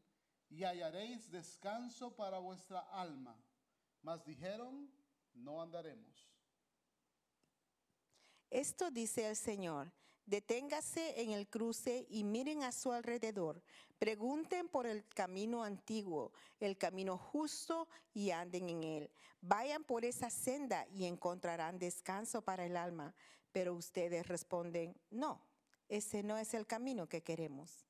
[0.49, 3.37] y hallaréis descanso para vuestra alma.
[4.03, 4.91] Mas dijeron,
[5.35, 6.31] no andaremos.
[8.51, 9.93] Esto dice el Señor.
[10.27, 13.63] Deténgase en el cruce y miren a su alrededor.
[13.99, 19.11] Pregunten por el camino antiguo, el camino justo y anden en él.
[19.41, 23.15] Vayan por esa senda y encontrarán descanso para el alma.
[23.53, 25.41] Pero ustedes responden, no,
[25.89, 27.85] ese no es el camino que queremos.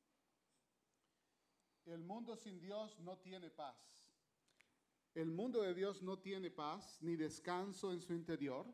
[1.85, 3.77] El mundo sin Dios no tiene paz.
[5.15, 8.67] El mundo de Dios no tiene paz ni descanso en su interior.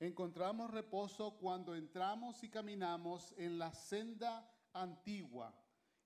[0.00, 5.54] Encontramos reposo cuando entramos y caminamos en la senda antigua,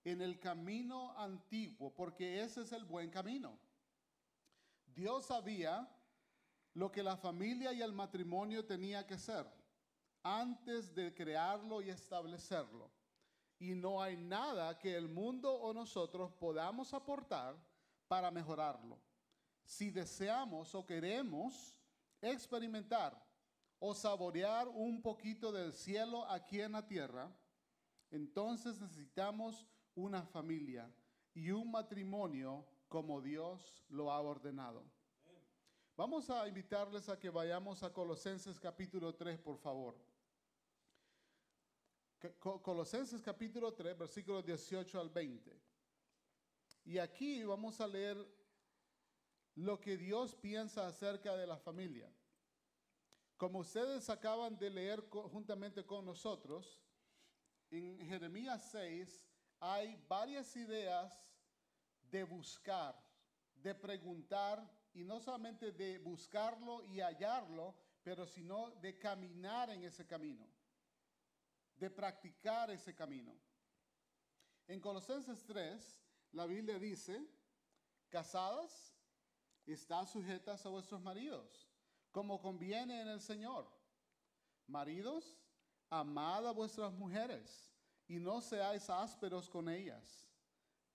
[0.04, 3.58] en el camino antiguo, porque ese es el buen camino.
[4.94, 5.88] Dios sabía
[6.74, 9.57] lo que la familia y el matrimonio tenía que ser
[10.36, 12.90] antes de crearlo y establecerlo.
[13.58, 17.56] Y no hay nada que el mundo o nosotros podamos aportar
[18.06, 18.98] para mejorarlo.
[19.64, 21.78] Si deseamos o queremos
[22.20, 23.20] experimentar
[23.78, 27.30] o saborear un poquito del cielo aquí en la tierra,
[28.10, 30.92] entonces necesitamos una familia
[31.34, 34.84] y un matrimonio como Dios lo ha ordenado.
[35.96, 40.07] Vamos a invitarles a que vayamos a Colosenses capítulo 3, por favor.
[42.40, 45.60] Colosenses capítulo 3, versículos 18 al 20.
[46.84, 48.16] Y aquí vamos a leer
[49.54, 52.12] lo que Dios piensa acerca de la familia.
[53.36, 56.80] Como ustedes acaban de leer juntamente con nosotros,
[57.70, 59.24] en Jeremías 6
[59.60, 61.30] hay varias ideas
[62.10, 63.00] de buscar,
[63.54, 70.06] de preguntar, y no solamente de buscarlo y hallarlo, pero sino de caminar en ese
[70.06, 70.48] camino,
[71.78, 73.34] de practicar ese camino.
[74.66, 76.02] En Colosenses 3,
[76.32, 77.26] la Biblia dice,
[78.08, 78.94] casadas,
[79.68, 81.68] Estad sujetas a vuestros maridos,
[82.10, 83.70] como conviene en el Señor.
[84.66, 85.38] Maridos,
[85.90, 87.70] amad a vuestras mujeres
[88.06, 90.26] y no seáis ásperos con ellas.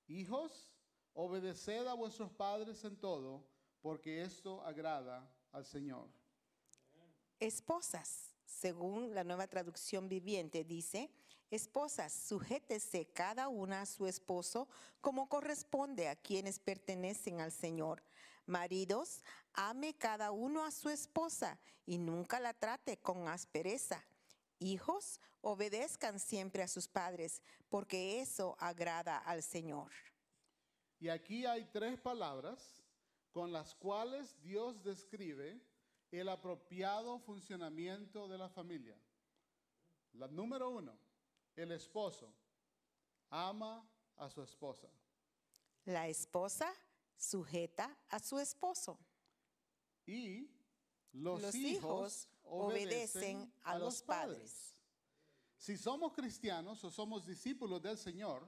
[0.07, 0.71] Hijos,
[1.13, 3.47] obedeced a vuestros padres en todo,
[3.79, 6.09] porque esto agrada al Señor.
[7.39, 11.09] Esposas, según la nueva traducción viviente, dice,
[11.49, 14.67] esposas, sujétese cada una a su esposo
[15.01, 18.03] como corresponde a quienes pertenecen al Señor.
[18.45, 19.23] Maridos,
[19.53, 24.03] ame cada uno a su esposa y nunca la trate con aspereza.
[24.59, 29.91] Hijos, obedezcan siempre a sus padres, porque eso agrada al Señor.
[30.99, 32.81] Y aquí hay tres palabras
[33.31, 35.59] con las cuales Dios describe
[36.19, 38.95] el apropiado funcionamiento de la familia.
[40.13, 40.95] La número uno,
[41.55, 42.31] el esposo
[43.29, 43.83] ama
[44.17, 44.87] a su esposa.
[45.85, 46.71] La esposa
[47.17, 48.99] sujeta a su esposo.
[50.05, 50.49] Y
[51.13, 54.73] los, Los hijos, hijos obedecen a los padres.
[55.57, 58.47] Si somos cristianos o somos discípulos del Señor,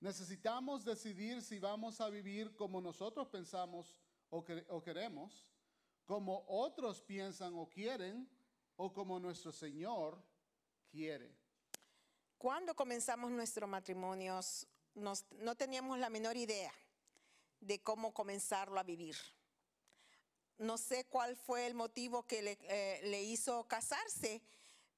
[0.00, 5.44] necesitamos decidir si vamos a vivir como nosotros pensamos o, que- o queremos,
[6.06, 8.28] como otros piensan o quieren,
[8.76, 10.22] o como nuestro Señor
[10.90, 11.36] quiere.
[12.38, 16.72] Cuando comenzamos nuestros matrimonios, no teníamos la menor idea
[17.60, 19.16] de cómo comenzarlo a vivir.
[20.58, 24.40] No sé cuál fue el motivo que le, eh, hizo casarse,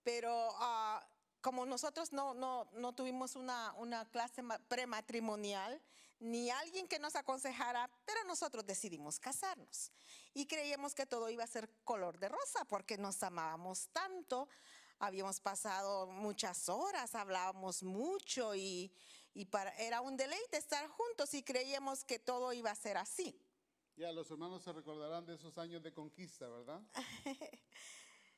[0.05, 1.05] pero ah,
[1.41, 3.75] como nosotros no, tuvimos una,
[4.13, 5.81] clase ma- prematrimonial,
[6.21, 9.93] ni alguien que nos aconsejara, pero nosotros decidimos casarnos.
[10.35, 14.49] Y creíamos que todo iba a ser color de rosa porque nos amábamos tanto,
[14.99, 18.93] habíamos pasado muchas horas, hablábamos mucho y,
[19.35, 23.41] y para, era un deleite estar juntos y creíamos que todo iba a ser así.
[23.97, 26.81] Ya los hermanos se recordarán de esos años de conquista, ¿verdad?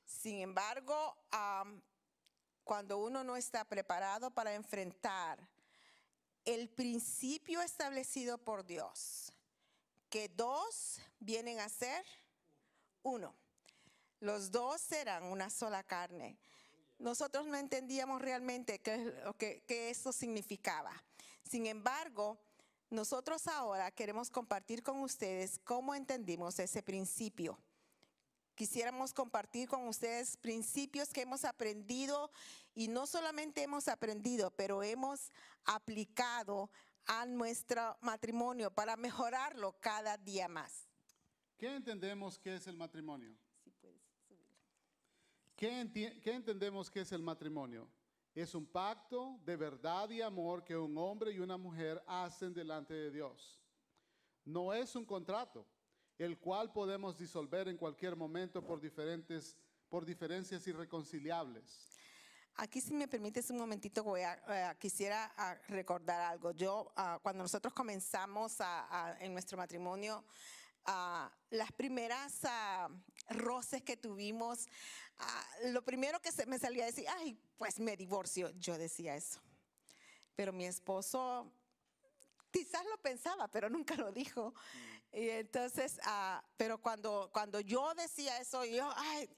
[0.06, 1.16] Sin embargo,
[2.64, 5.38] cuando uno no está preparado para enfrentar
[6.44, 9.32] el principio establecido por Dios,
[10.08, 12.04] que dos vienen a ser
[13.02, 13.34] uno,
[14.20, 16.38] los dos serán una sola carne.
[16.98, 20.92] Nosotros no entendíamos realmente qué, qué eso significaba.
[21.48, 22.38] Sin embargo,
[22.90, 27.58] nosotros ahora queremos compartir con ustedes cómo entendimos ese principio
[28.64, 32.30] quisiéramos compartir con ustedes principios que hemos aprendido
[32.74, 35.30] y no solamente hemos aprendido, pero hemos
[35.64, 36.68] aplicado
[37.06, 40.86] a nuestro matrimonio para mejorarlo cada día más.
[41.56, 43.34] ¿Qué entendemos que es el matrimonio?
[43.64, 44.54] Si puedes subirlo.
[45.56, 47.88] ¿Qué, enti- qué entendemos que es el matrimonio?
[48.34, 52.92] Es un pacto de verdad y amor que un hombre y una mujer hacen delante
[52.92, 53.58] de Dios.
[54.44, 55.66] No es un contrato,
[56.20, 59.56] el cual podemos disolver en cualquier momento por, diferentes,
[59.88, 61.88] por diferencias irreconciliables.
[62.56, 66.50] Aquí, si me permites un momentito, voy a, eh, quisiera ah, recordar algo.
[66.50, 70.22] Yo, ah, cuando nosotros comenzamos a- a- en nuestro matrimonio,
[70.84, 72.40] ah, las primeras
[73.30, 74.66] roces que tuvimos,
[75.72, 78.50] lo primero que se me salía a decir, ay, pues me divorcio.
[78.58, 79.40] Yo decía eso.
[80.36, 81.50] Pero mi esposo
[82.50, 84.52] quizás lo pensaba, pero nunca lo dijo.
[85.12, 89.28] Y entonces, ah, pero cuando, cuando yo decía eso, yo, ay,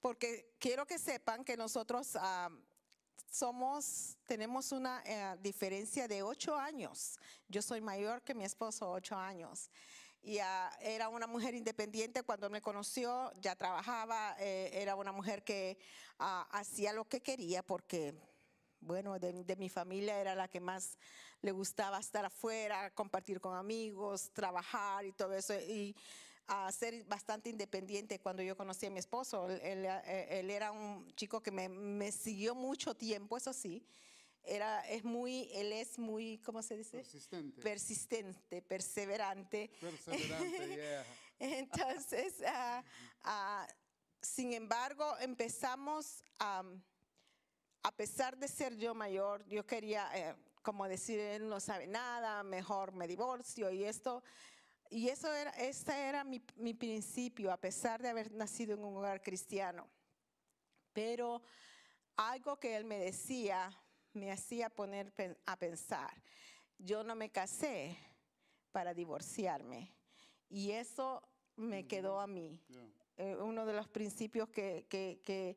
[0.00, 2.50] porque quiero que sepan que nosotros ah,
[3.30, 7.18] somos, tenemos una eh, diferencia de ocho años.
[7.48, 9.70] Yo soy mayor que mi esposo, ocho años.
[10.22, 15.42] Y ah, era una mujer independiente cuando me conoció, ya trabajaba, eh, era una mujer
[15.42, 15.78] que
[16.18, 18.14] hacía lo que quería porque,
[18.84, 20.98] bueno, de, de mi familia era la que más
[21.42, 25.54] le gustaba estar afuera, compartir con amigos, trabajar y todo eso.
[25.54, 25.94] Y
[26.46, 29.48] a ser bastante independiente cuando yo conocí a mi esposo.
[29.48, 33.84] Él, él, eh, él era un chico que me, me siguió mucho tiempo, eso sí.
[34.42, 36.98] Era, es muy, él es muy, ¿cómo se dice?
[36.98, 37.62] Persistente.
[37.62, 39.70] Persistente, perseverante.
[39.80, 41.06] Perseverante, yeah.
[41.38, 42.84] Entonces, ah,
[43.22, 43.66] ah,
[44.20, 46.62] sin embargo, empezamos a,
[47.84, 52.42] a pesar de ser yo mayor, yo quería, eh, como decir, él no sabe nada,
[52.42, 54.24] mejor me divorcio y esto.
[54.88, 59.22] Y eso era, este era mi, principio, a pesar de haber nacido en un hogar
[59.22, 59.86] cristiano.
[60.94, 61.42] Pero
[62.16, 63.70] algo que él me decía
[64.14, 65.12] me hacía poner
[65.44, 66.22] a pensar.
[66.78, 67.98] Yo no me casé
[68.72, 69.92] para divorciarme.
[70.48, 71.22] Y eso
[71.56, 72.58] me quedó a mí.
[72.68, 73.03] Yeah.
[73.16, 75.56] Eh, uno de los principios que, que- que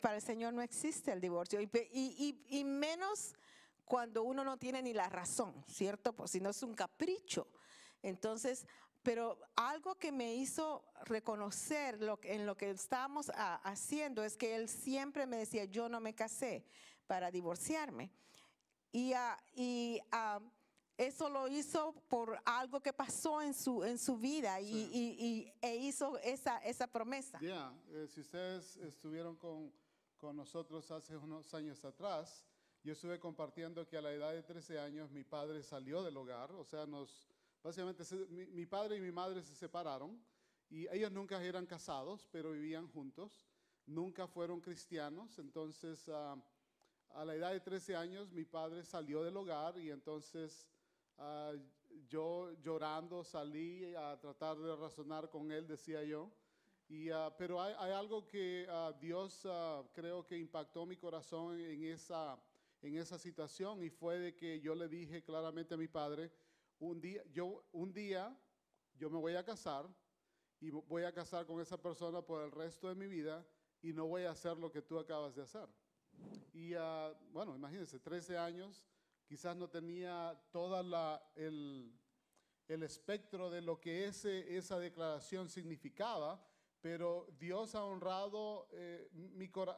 [0.00, 1.60] para el Señor no existe el divorcio.
[1.60, 2.14] Y, y-
[2.48, 3.34] y- y menos
[3.84, 6.12] cuando uno no tiene ni la razón, ¿cierto?
[6.14, 7.46] Pues si no es un capricho.
[8.02, 8.66] Entonces,
[9.04, 14.56] Pero algo que me hizo reconocer lo, en lo que estábamos ah, haciendo es que
[14.56, 16.64] él siempre me decía, yo no me casé
[17.06, 18.10] para divorciarme.
[18.92, 20.40] Y, ah, y, ah,
[20.96, 24.90] eso lo hizo por algo que pasó en su, en su vida y, Sí.
[24.92, 27.38] y- y- e hizo esa, esa promesa.
[27.40, 29.72] Ya, eh, si ustedes estuvieron con,
[30.16, 32.44] con nosotros hace unos años atrás,
[32.82, 36.52] yo estuve compartiendo que a la edad de 13 años mi padre salió del hogar,
[36.52, 37.28] o sea, nos,
[37.62, 40.22] básicamente se- mi, mi padre y mi madre se separaron
[40.70, 43.46] y ellos nunca eran casados, pero vivían juntos,
[43.86, 46.36] nunca fueron cristianos, entonces ah,
[47.10, 50.66] a la edad de 13 años mi padre salió del hogar y entonces
[51.18, 51.52] ah,
[52.08, 56.30] yo llorando salí a tratar de razonar con él, decía yo.
[56.88, 59.46] Y, ah, pero hay, hay algo que ah, Dios
[59.92, 62.38] creo que impactó mi corazón en esa,
[62.82, 66.30] en esa situación y fue de que yo le dije claramente a mi padre,
[66.78, 68.36] un día, yo, un día
[68.96, 69.88] yo me voy a casar
[70.60, 73.46] y vo- voy a casar con esa persona por el resto de mi vida
[73.82, 75.68] y no voy a hacer lo que tú acabas de hacer.
[76.52, 76.74] Y
[77.32, 78.86] bueno, imagínense, 13 años,
[79.26, 81.92] quizás no tenía toda la, el,
[82.68, 86.44] el espectro de lo que ese, esa declaración significaba,
[86.80, 89.72] pero Dios ha honrado, eh, mi, ha,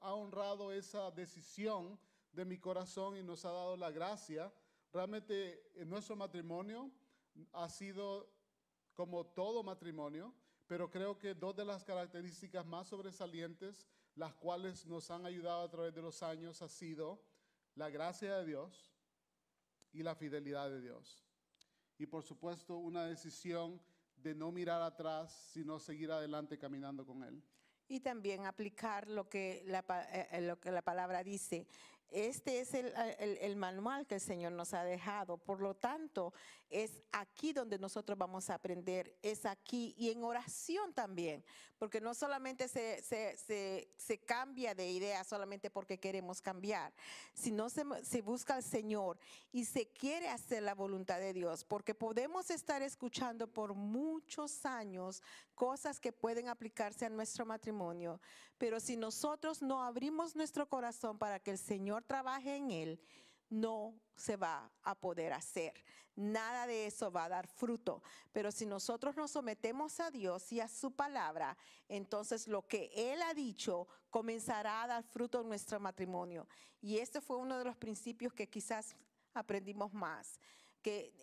[0.00, 1.98] ha- honrado esa decisión
[2.32, 4.52] de mi corazón y nos ha dado la gracia.
[4.92, 6.90] Realmente en nuestro matrimonio
[7.52, 8.32] ha sido
[8.94, 10.32] como todo matrimonio,
[10.66, 15.70] pero creo que dos de las características más sobresalientes, las cuales nos han ayudado a
[15.70, 17.20] través de los años, ha sido
[17.80, 18.92] la gracia de Dios
[19.94, 21.24] y la fidelidad de Dios.
[21.96, 23.80] Y por supuesto, una decisión
[24.16, 27.42] de no mirar atrás, sino seguir adelante caminando con Él.
[27.88, 31.66] Y también aplicar lo que la, eh, eh, lo que la palabra dice.
[32.10, 35.36] Este es el, manual que el Señor nos ha dejado.
[35.36, 36.32] Por lo tanto,
[36.68, 41.44] es aquí donde nosotros vamos a aprender, es aquí y en oración también,
[41.78, 46.92] porque no solamente se cambia de idea solamente porque queremos cambiar,
[47.32, 49.18] sino se, se busca al Señor
[49.52, 55.22] y se quiere hacer la voluntad de Dios, porque podemos estar escuchando por muchos años
[55.54, 58.20] cosas que pueden aplicarse a nuestro matrimonio,
[58.60, 63.00] pero si nosotros no abrimos nuestro corazón para que el Señor trabaje en él,
[63.48, 65.72] no se va a poder hacer.
[66.14, 68.02] Nada de eso va a dar fruto.
[68.32, 71.56] Pero si nosotros nos sometemos a Dios y a su palabra,
[71.88, 76.46] entonces lo que Él ha dicho comenzará a dar fruto en nuestro matrimonio.
[76.82, 78.94] Y este fue uno de los principios que quizás
[79.32, 80.38] aprendimos más.
[80.82, 81.14] Que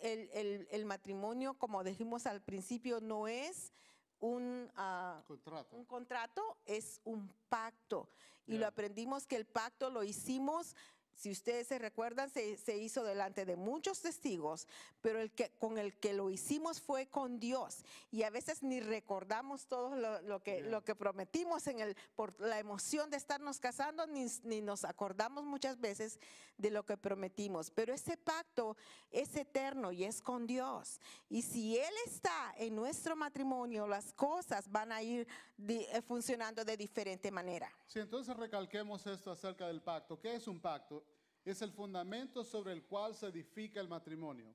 [0.71, 3.71] el, matrimonio, como dijimos al principio, no es
[4.19, 4.71] un...
[4.75, 5.75] ah, Contrato.
[5.75, 8.09] un contrato es un pacto.
[8.49, 10.73] Y lo aprendimos que el pacto lo hicimos,
[11.17, 14.67] si ustedes se recuerdan, se, se hizo delante de muchos testigos,
[15.01, 17.83] pero el que, con el que lo hicimos fue con Dios.
[18.11, 22.39] Y a veces ni recordamos todo lo, lo que, lo que prometimos en el, por
[22.39, 26.19] la emoción de estarnos casando, ni, ni nos acordamos muchas veces
[26.57, 27.71] de lo que prometimos.
[27.71, 28.77] Pero ese pacto
[29.09, 30.99] es eterno y es con Dios.
[31.29, 35.27] Y si Él está en nuestro matrimonio, las cosas van a ir
[35.67, 37.71] eh, funcionando de diferente manera.
[37.87, 40.19] Sí, entonces recalquemos esto acerca del pacto.
[40.19, 41.03] ¿Qué es un pacto?
[41.47, 44.53] Es el fundamento sobre el cual se edifica el matrimonio.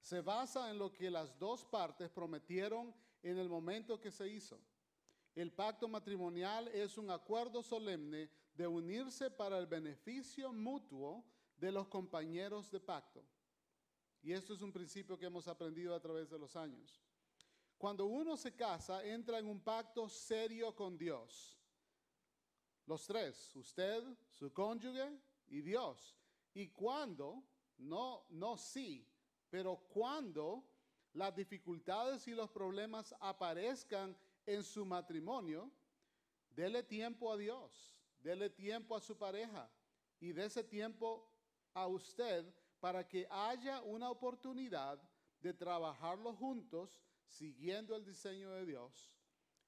[0.00, 4.58] Se basa en lo que las dos partes prometieron en el momento que se hizo.
[5.34, 11.22] El pacto matrimonial es un acuerdo solemne de unirse para el beneficio mutuo
[11.58, 13.22] de los compañeros de pacto.
[14.22, 16.98] Y esto es un principio que hemos aprendido a través de los años.
[17.76, 21.58] Cuando uno se casa, entra en un pacto serio con Dios.
[22.86, 25.20] Los tres, usted, su cónyuge
[25.50, 26.16] y Dios.
[26.54, 27.44] Y cuando,
[27.76, 29.06] no, no sí,
[29.50, 30.64] pero cuando
[31.12, 35.70] las dificultades y los problemas aparezcan en su matrimonio,
[36.50, 39.70] dele tiempo a Dios, dele tiempo a su pareja
[40.20, 41.28] y de ese tiempo
[41.74, 42.44] a usted
[42.78, 45.00] para que haya una oportunidad
[45.40, 49.10] de trabajarlo juntos siguiendo el diseño de Dios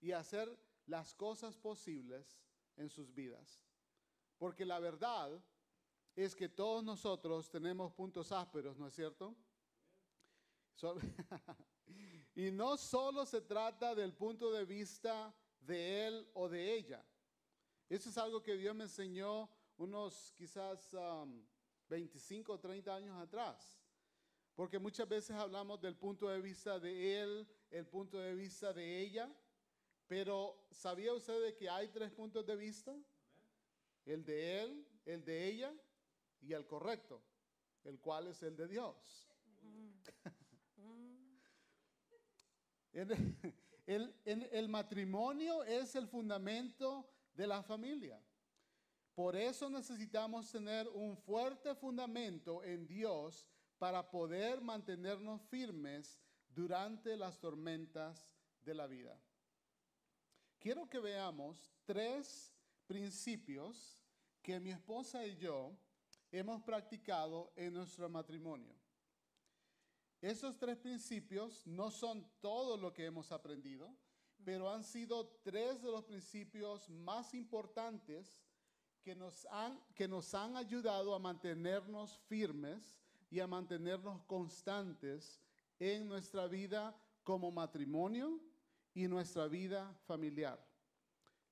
[0.01, 2.39] y hacer las cosas posibles
[2.77, 3.63] en sus vidas.
[4.39, 5.43] Porque la verdad
[6.15, 9.35] es que todos nosotros tenemos puntos ásperos, ¿no es cierto?
[12.35, 17.05] Y no solo se trata del punto de vista de él o de ella.
[17.89, 21.45] Eso es algo que Dios me enseñó unos quizás um,
[21.89, 23.79] 25 o 30 años atrás.
[24.55, 29.01] Porque muchas veces hablamos del punto de vista de él, el punto de vista de
[29.01, 29.31] ella.
[30.07, 32.97] Pero ¿sabía usted de que hay tres puntos de vista?
[34.07, 35.75] El de él, el de ella
[36.43, 37.23] y el correcto,
[37.85, 39.29] el cual es el de Dios.
[43.87, 48.23] El, matrimonio es el fundamento de la familia.
[49.15, 53.47] Por eso necesitamos tener un fuerte fundamento en Dios
[53.79, 58.31] para poder mantenernos firmes durante las tormentas
[58.63, 59.19] de la vida.
[60.59, 62.55] Quiero que veamos tres
[62.87, 63.99] principios
[64.43, 65.77] que mi esposa y yo
[66.33, 68.75] hemos practicado en nuestro matrimonio.
[70.21, 73.95] Esos tres principios no son todo lo que hemos aprendido,
[74.45, 78.43] pero han sido tres de los principios más importantes
[79.03, 82.97] que nos han, que nos han ayudado a mantenernos firmes
[83.31, 85.41] y a mantenernos constantes
[85.79, 88.41] en nuestra vida como matrimonio
[88.95, 90.65] y nuestra vida familiar.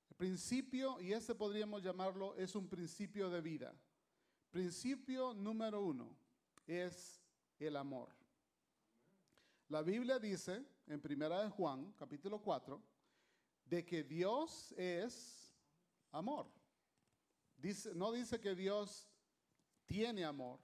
[0.09, 3.75] El principio, y este podríamos llamarlo, es un principio de vida.
[4.51, 6.13] Principio número uno
[6.67, 7.23] es
[7.57, 8.09] el amor.
[9.69, 12.81] La Biblia dice en Primera de Juan, capítulo 4,
[13.63, 15.53] de que Dios es
[16.11, 16.47] amor.
[17.55, 19.09] Dice, no dice que Dios
[19.85, 20.59] tiene amor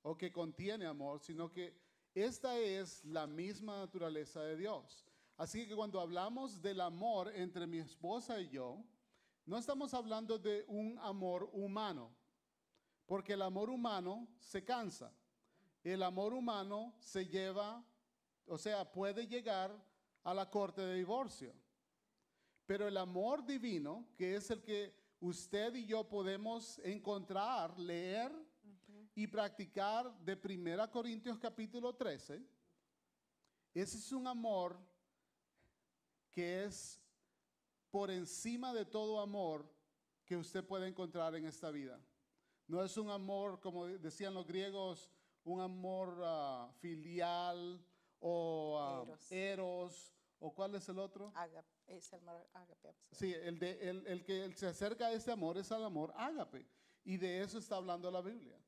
[0.00, 1.78] o que contiene amor, sino que
[2.14, 5.04] esta es la misma naturaleza de Dios.
[5.36, 8.82] Así que cuando hablamos del amor entre mi esposa y yo,
[9.44, 12.16] no estamos hablando de un amor humano,
[13.08, 15.10] porque el amor humano se cansa.
[15.82, 17.82] El amor humano se lleva,
[18.46, 19.74] o sea, puede llegar
[20.24, 21.54] a la corte de divorcio.
[22.66, 28.30] Pero el amor divino, que es el que usted y yo podemos encontrar, leer
[29.14, 32.44] y practicar de 1 Corintios capítulo 13,
[33.72, 34.78] ese es un amor
[36.30, 37.00] que es
[37.90, 39.66] por encima de todo amor
[40.26, 41.98] que usted puede encontrar en esta vida.
[42.68, 45.10] No es un amor, como decían los griegos,
[45.44, 47.82] un amor ah, filial
[48.20, 49.32] o ah, Eros.
[49.32, 51.32] eros, o cuál es el otro.
[51.86, 52.46] Es el amor.
[53.10, 56.68] Sí, el, de, el, el que se acerca a este amor es al amor ágape.
[57.04, 58.60] Y de eso está hablando la Biblia.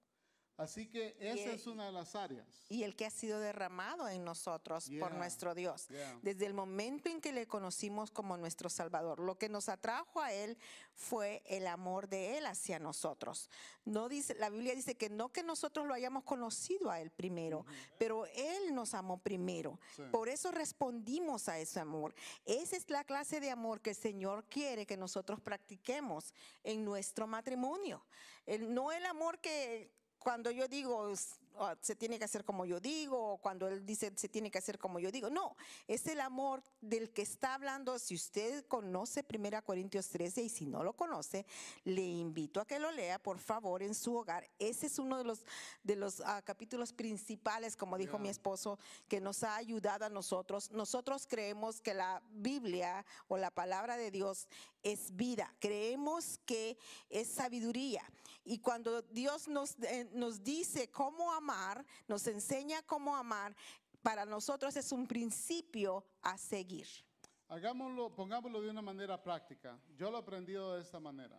[0.60, 2.46] Así que esa e- es una de las áreas.
[2.68, 5.18] y el que ha sido derramado en nosotros por Yeah.
[5.18, 5.88] nuestro Dios.
[5.88, 6.18] Yeah.
[6.22, 10.32] Desde el momento en que le conocimos como nuestro Salvador, lo que nos atrajo a
[10.32, 10.56] Él
[10.94, 13.48] fue el amor de Él hacia nosotros.
[13.84, 17.64] No dice, la Biblia dice que no que nosotros lo hayamos conocido a Él primero,
[17.98, 19.80] pero Él nos amó primero.
[19.96, 20.02] Sí.
[20.12, 22.14] Por eso respondimos a ese amor.
[22.44, 26.34] Esa es la clase de amor que el Señor quiere que nosotros practiquemos
[26.64, 28.04] en nuestro matrimonio.
[28.46, 29.90] El- no el amor que
[30.20, 31.12] cuando yo digo
[31.58, 34.58] ah, se tiene que hacer como yo digo, o cuando Él dice se tiene que
[34.58, 35.30] hacer como yo digo.
[35.30, 35.56] No,
[35.88, 37.98] es el amor del que está hablando.
[37.98, 41.46] Si usted conoce 1 Corintios 13 y si no lo conoce,
[41.84, 44.48] le invito a que lo lea, por favor, en su hogar.
[44.58, 45.40] Ese es uno de los,
[45.82, 48.18] de los ah, capítulos principales, como dijo Yeah.
[48.22, 50.70] mi esposo, que nos ha ayudado a nosotros.
[50.72, 54.48] Nosotros creemos que la Biblia o la palabra de Dios
[54.82, 55.54] es vida.
[55.58, 56.78] Creemos que
[57.08, 58.02] es sabiduría.
[58.44, 63.54] Y cuando Dios nos, eh, nos dice cómo amar, nos enseña cómo amar,
[64.02, 66.86] para nosotros es un principio a seguir.
[67.48, 69.78] Hagámoslo, pongámoslo de una manera práctica.
[69.96, 71.38] Yo lo he aprendido de esta manera.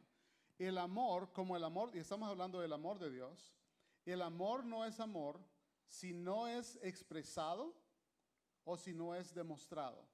[0.59, 3.55] El amor, como el amor, y estamos hablando del amor de Dios,
[4.05, 5.39] el amor no es amor
[5.87, 7.73] si no es expresado
[8.63, 10.07] o si no es demostrado.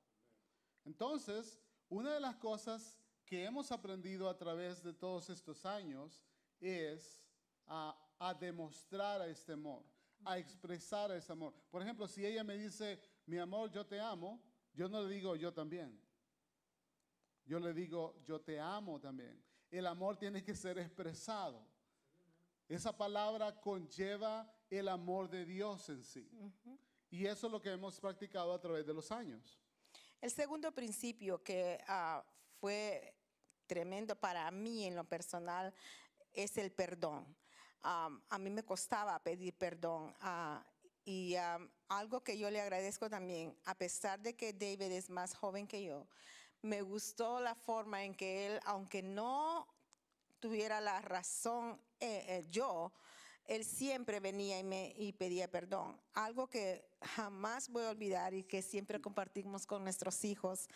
[0.86, 1.60] Entonces,
[1.90, 2.98] una de las cosas
[3.28, 6.24] que hemos aprendido a través de todos estos años
[6.62, 7.22] es
[7.68, 9.84] a, a demostrar a este amor,
[10.24, 11.54] a expresar ese amor.
[11.70, 14.42] Por ejemplo, si ella me dice, mi amor, yo te amo,
[14.74, 16.00] yo no le digo yo también.
[17.46, 19.44] Yo le digo, yo te amo también.
[19.70, 21.68] El amor tiene que ser expresado.
[22.68, 26.30] Esa palabra conlleva el amor de Dios en sí.
[27.10, 29.60] Y eso es lo que hemos practicado a través de los años.
[30.22, 32.26] El segundo principio que ah,
[32.60, 33.16] fue
[33.68, 35.74] tremendo para mí en lo personal
[36.34, 37.26] es el perdón.
[37.84, 40.65] A mí me costaba pedir perdón ah,
[41.05, 41.36] y
[41.88, 45.84] algo que yo le agradezco también, a pesar de que David es más joven que
[45.84, 46.05] yo,
[46.61, 49.68] me gustó la forma en que él, aunque no
[50.39, 52.91] tuviera la razón eh, eh, yo,
[53.48, 56.00] él siempre venía y me y pedía perdón.
[56.14, 60.68] Algo que jamás voy a olvidar y que siempre compartimos con nuestros hijos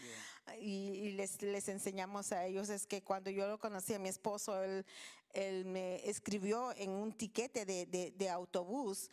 [0.59, 4.09] y, y les, les enseñamos a ellos es que cuando yo lo conocí a mi
[4.09, 4.85] esposo, él,
[5.33, 9.09] él me escribió en un tiquete de, de- de autobús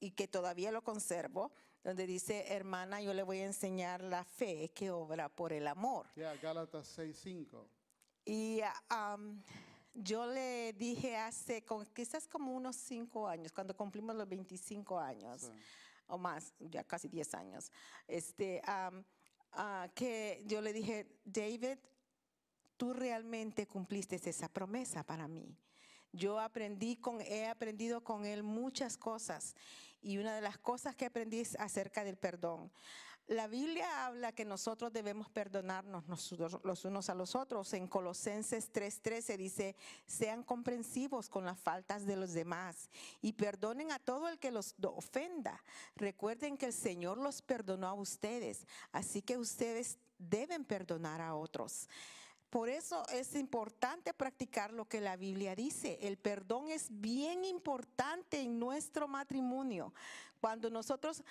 [0.00, 1.52] y que todavía lo conservo,
[1.84, 6.06] donde dice, hermana, yo le voy a enseñar la fe que obra por el amor.
[6.16, 7.66] Ya, Gálatas 6:5.
[8.24, 9.18] Y ah,
[9.94, 15.42] yo le dije hace con- quizás como unos cinco años, cuando cumplimos los 25 años
[15.42, 15.52] Sí.
[16.06, 17.70] o más, ya casi 10 años,
[18.06, 18.90] este, ah,
[19.94, 21.78] que yo le dije, David,
[22.76, 25.56] tú realmente cumpliste esa promesa para mí.
[26.12, 29.54] Yo aprendí con, he aprendido con él muchas cosas
[30.02, 32.70] y una de las cosas que aprendí es acerca del perdón.
[33.28, 37.72] La Biblia habla que nosotros debemos perdonarnos los unos a los otros.
[37.72, 42.90] En Colosenses 3:13 dice, sean comprensivos con las faltas de los demás
[43.22, 45.62] y perdonen a todo el que los ofenda.
[45.94, 51.88] Recuerden que el Señor los perdonó a ustedes, así que ustedes deben perdonar a otros.
[52.50, 55.98] Por eso es importante practicar lo que la Biblia dice.
[56.02, 59.94] El perdón es bien importante en nuestro matrimonio.
[60.38, 61.22] Cuando nosotros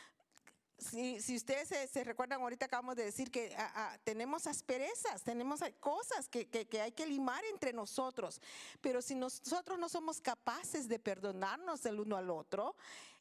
[0.82, 6.28] si, ustedes se, recuerdan, ahorita acabamos de decir que ah, ah, tenemos asperezas, tenemos cosas
[6.28, 8.42] que, que, hay que limar entre nosotros,
[8.82, 12.76] pero si nosotros no somos capaces de perdonarnos el uno al otro,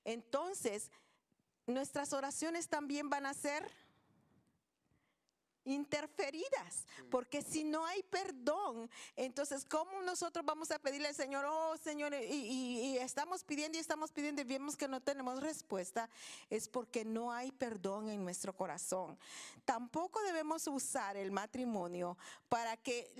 [0.04, 0.90] entonces
[1.66, 3.70] nuestras oraciones también van a ser
[5.64, 11.76] interferidas, porque si no hay perdón, entonces ¿cómo nosotros vamos a pedirle al Señor, oh
[11.76, 16.08] Señor, y, estamos pidiendo y estamos pidiendo y vemos que no tenemos respuesta?
[16.48, 19.18] Es porque no hay perdón en nuestro corazón.
[19.64, 22.16] Tampoco debemos usar el matrimonio
[22.48, 23.12] para que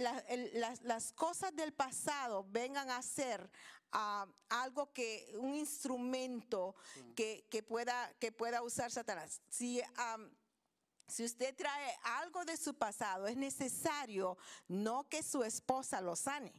[0.83, 3.51] las, cosas del pasado vengan a ser
[3.93, 6.75] ah, algo que, un instrumento
[7.15, 9.41] que, pueda, que pueda usar Satanás.
[9.49, 9.83] Si,
[11.11, 14.39] si usted trae algo de su pasado, es necesario
[14.69, 16.53] no que su esposa lo sane.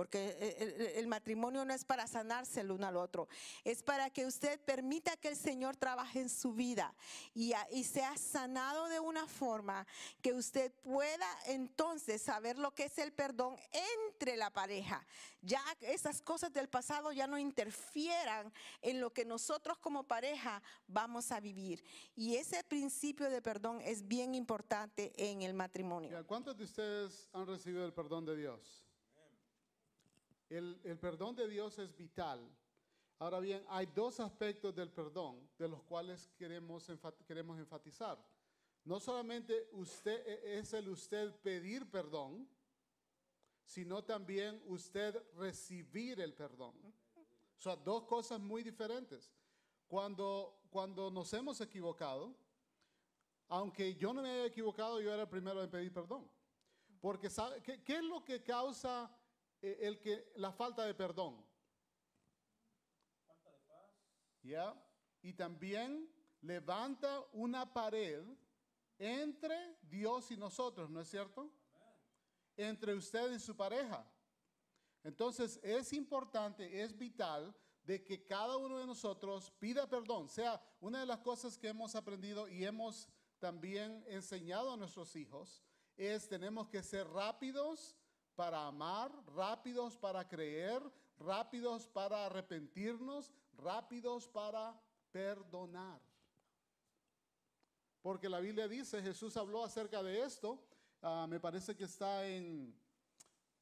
[0.00, 3.28] Porque el, matrimonio no es para sanarse el uno al otro,
[3.64, 6.94] es para que usted permita que el Señor trabaje en su vida
[7.34, 9.86] y, y, sea sanado de una forma
[10.22, 13.56] que usted pueda entonces saber lo que es el perdón
[14.14, 15.06] entre la pareja.
[15.42, 21.30] Ya esas cosas del pasado ya no interfieran en lo que nosotros como pareja vamos
[21.30, 21.84] a vivir.
[22.16, 26.26] Y ese principio de perdón es bien importante en el matrimonio.
[26.26, 28.89] ¿Cuántos de ustedes han recibido el perdón de Dios?
[30.50, 32.40] El, perdón de Dios es vital.
[33.20, 36.90] Ahora bien, hay dos aspectos del perdón de los cuales queremos,
[37.24, 38.18] queremos enfatizar.
[38.84, 39.70] No solamente
[40.04, 42.48] e, es el usted pedir perdón,
[43.62, 46.74] sino también usted recibir el perdón.
[47.56, 49.32] Sea, dos cosas muy diferentes.
[49.86, 52.34] Cuando, cuando nos hemos equivocado,
[53.46, 56.28] aunque yo no me haya equivocado, yo era el primero en pedir perdón.
[57.00, 57.62] Porque ¿sabe?
[57.62, 59.14] ¿Qué, ¿qué, es lo que causa
[59.62, 61.44] el que, la falta de perdón.
[63.26, 63.90] Falta de paz.
[64.42, 64.86] ¿Ya?
[65.22, 68.24] Y también levanta una pared
[68.98, 71.50] entre Dios y nosotros, ¿no es cierto?
[72.56, 74.06] Entre usted y su pareja.
[75.02, 80.28] Entonces es importante, es vital de que cada uno de nosotros pida perdón.
[80.28, 83.08] Sea una de las cosas que hemos aprendido y hemos
[83.38, 85.62] también enseñado a nuestros hijos
[85.96, 87.96] es tenemos que ser rápidos
[88.34, 90.82] para amar, rápidos para creer,
[91.18, 94.80] rápidos para arrepentirnos, rápidos para
[95.12, 96.00] perdonar.
[98.02, 100.58] Porque la Biblia dice, Jesús habló acerca de esto,
[101.02, 102.74] ah, me parece que está en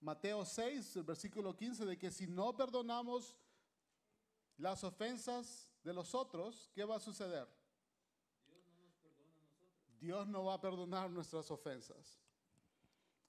[0.01, 3.37] Mateo 6, el versículo 15, de que si no perdonamos
[4.57, 7.49] las ofensas de los otros, ¿qué va a suceder?
[10.01, 12.21] Dios no va a perdonar nuestras ofensas.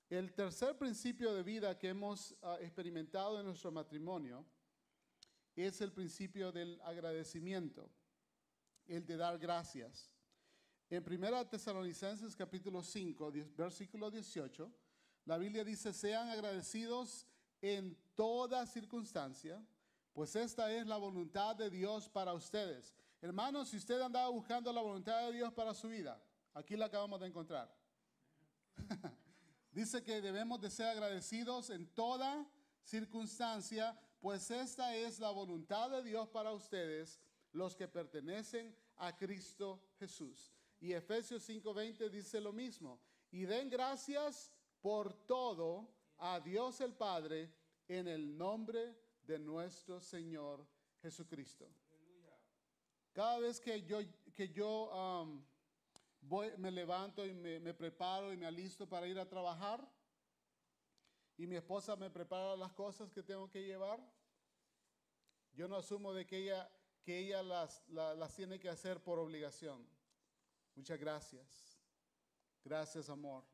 [0.10, 4.43] El tercer principio de vida que hemos ah, experimentado en nuestro matrimonio
[5.55, 7.91] es el principio del agradecimiento,
[8.88, 10.12] el de dar gracias.
[10.89, 14.74] En 1 Tesalonicenses capítulo 5, versículo 18,
[15.26, 17.28] la Biblia dice, sean agradecidos
[17.62, 19.64] en toda circunstancia,
[20.12, 22.95] pues esta es la voluntad de Dios para ustedes.
[23.22, 26.20] Hermanos, si usted andaba buscando la voluntad de Dios para su vida,
[26.55, 27.72] aquí la acabamos de encontrar.
[29.72, 32.49] Dice que debemos de ser agradecidos en toda
[32.84, 37.20] circunstancia, pues esta es la voluntad de Dios para ustedes,
[37.51, 40.51] los que pertenecen a Cristo Jesús.
[40.80, 42.99] Y Efesios 5:20 dice lo mismo.
[43.32, 44.51] Y den gracias
[44.82, 47.53] por todo a Dios el Padre
[47.88, 50.65] en el nombre de nuestro Señor
[51.01, 51.70] Jesucristo.
[53.13, 53.99] Cada vez que yo,
[54.34, 55.43] que yo um,
[56.57, 59.88] me levanto y me, preparo y me alisto para ir a trabajar.
[61.38, 63.99] Y mi esposa me prepara las cosas que tengo que llevar.
[65.53, 66.70] Yo no asumo de que ella,
[67.03, 69.88] que ella las, las tiene que hacer por obligación.
[70.76, 71.80] Muchas gracias.
[72.63, 73.45] Gracias, amor.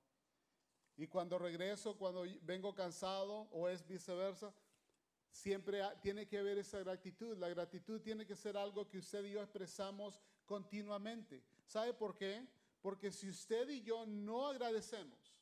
[0.97, 4.53] Y cuando regreso, cuando vengo cansado o es viceversa,
[5.30, 7.38] siempre tiene que haber esa gratitud.
[7.38, 11.43] La gratitud tiene que ser algo que usted y yo expresamos continuamente.
[11.66, 12.47] ¿Sabe por qué?
[12.82, 15.36] Porque si usted y yo no agradecemos,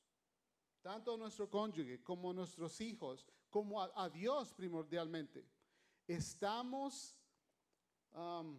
[0.81, 5.45] tanto a nuestro cónyuge como a nuestros hijos, como a, Dios primordialmente,
[6.07, 7.15] estamos,
[8.13, 8.57] um,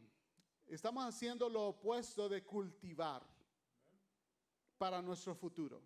[0.67, 3.27] estamos haciendo lo opuesto de cultivar
[4.79, 5.83] para nuestro futuro.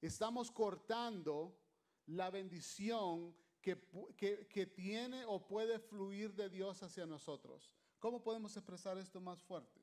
[0.00, 1.58] Estamos cortando
[2.06, 7.72] la bendición que- que tiene o puede fluir de Dios hacia nosotros.
[7.98, 9.80] ¿Cómo podemos expresar esto más fuerte?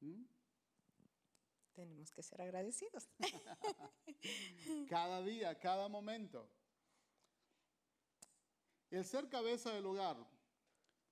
[0.00, 0.24] ¿Mm?
[1.74, 3.08] Tenemos que ser agradecidos.
[4.88, 6.48] Cada día, cada momento.
[8.90, 10.16] El ser cabeza del hogar.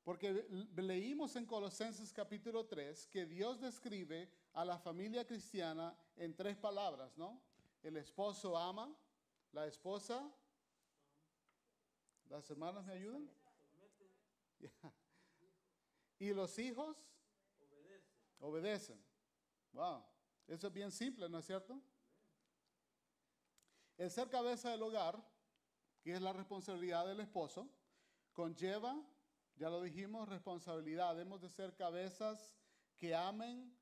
[0.03, 6.35] Porque le- leímos en Colosenses capítulo 3 que Dios describe a la familia cristiana en
[6.35, 7.41] tres palabras, ¿no?
[7.83, 8.95] El esposo ama,
[9.53, 10.31] la esposa,
[12.29, 13.31] las hermanas me ayudan.
[16.21, 16.97] Y los hijos
[18.41, 19.01] obedecen.
[19.73, 20.03] Wow,
[20.49, 21.81] eso es bien simple, ¿no es cierto?
[23.99, 25.23] El ser cabeza del hogar,
[26.01, 27.69] que es la responsabilidad del esposo,
[28.33, 28.99] conlleva,
[29.57, 31.21] ya lo dijimos, responsabilidad.
[31.21, 32.57] Hemos de ser cabezas
[32.97, 33.77] que amen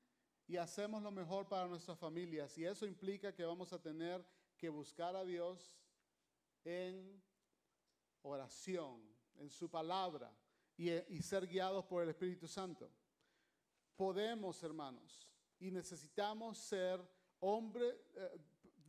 [0.45, 2.57] y hacemos lo mejor para nuestras familias.
[2.57, 4.25] Y eso implica que vamos a tener
[4.57, 5.79] que buscar a Dios
[6.65, 7.23] en
[8.23, 9.01] oración,
[9.35, 10.35] en su palabra
[10.75, 12.91] y, y ser guiados por el Espíritu Santo.
[13.95, 15.29] Podemos, hermanos,
[15.59, 17.01] y necesitamos ser
[17.39, 18.39] hombre, eh,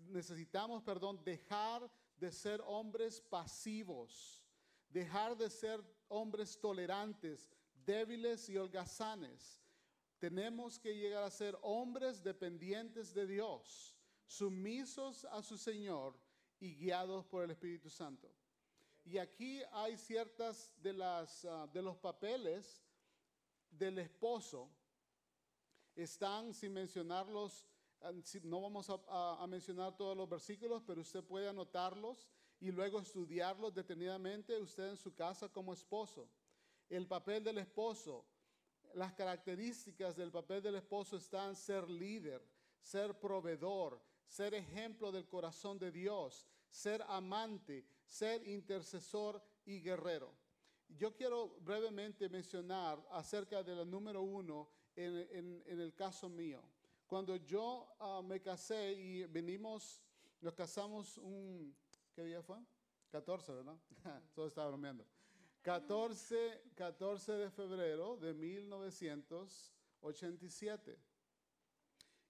[0.09, 4.45] necesitamos, perdón, dejar de ser hombres pasivos,
[4.89, 7.49] dejar de ser hombres tolerantes,
[7.85, 9.63] débiles y holgazanes.
[10.19, 13.97] Tenemos que llegar a ser hombres dependientes de Dios,
[14.27, 16.19] sumisos a su Señor
[16.59, 18.35] y guiados por el Espíritu Santo.
[19.05, 22.85] Y aquí hay ciertas de las ah, de los papeles
[23.71, 24.71] del esposo
[26.03, 27.67] están sin mencionarlos,
[28.23, 32.29] si- no vamos a mencionar todos los versículos, pero usted puede anotarlos
[32.61, 36.29] y luego estudiarlos detenidamente usted en su casa como esposo.
[36.89, 38.25] El papel del esposo,
[38.95, 42.43] las características del papel del esposo están ser líder,
[42.81, 50.33] ser proveedor, ser ejemplo del corazón de Dios, ser amante, ser intercesor y guerrero.
[50.89, 54.69] Yo quiero brevemente mencionar acerca de la número uno
[55.05, 56.61] en, en- en el caso mío.
[57.07, 60.03] Cuando yo ah, me casé y venimos,
[60.41, 61.75] nos casamos un,
[62.15, 62.59] ¿qué día fue?
[63.11, 63.79] 14, ¿verdad?
[64.35, 65.07] Todo estaba bromeando.
[65.63, 70.99] 14, 14 de febrero de 1987.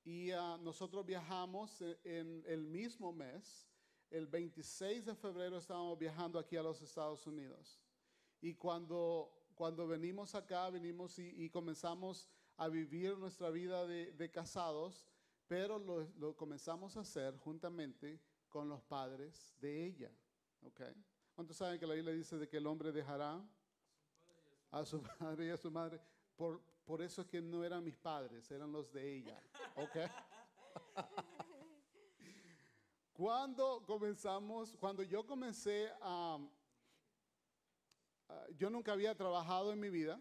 [0.05, 3.67] Y ah, nosotros viajamos e- en el mismo mes.
[4.11, 7.79] El 26 de febrero estábamos viajando aquí a los Estados Unidos.
[8.41, 12.27] Y cuando, cuando venimos acá, venimos y, y comenzamos
[12.59, 15.09] a vivir nuestra vida de, casados,
[15.47, 20.11] pero lo, comenzamos a hacer juntamente con los padres de ella.
[20.63, 20.83] ¿ok?
[21.35, 23.41] ¿Cuántos saben que la Biblia dice de que el hombre dejará
[24.73, 26.01] a su padre y a su madre?
[26.37, 29.41] Por, por eso es que no eran mis padres, eran los de ella.
[29.77, 29.97] ¿ok?
[33.13, 36.39] Cuando comenzamos, cuando yo comencé a,
[38.57, 40.21] yo nunca había trabajado en mi vida,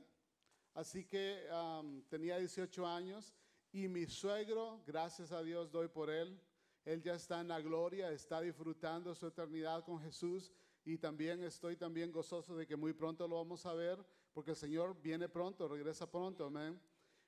[0.77, 3.33] así que am, tenía 18 años
[3.71, 6.39] y mi suegro, gracias a Dios doy por él,
[6.85, 10.51] él ya está en la gloria, está disfrutando su eternidad con Jesús
[10.85, 14.55] y también estoy también gozoso de que muy pronto lo vamos a ver porque el
[14.57, 16.79] Señor viene pronto, regresa pronto, amén.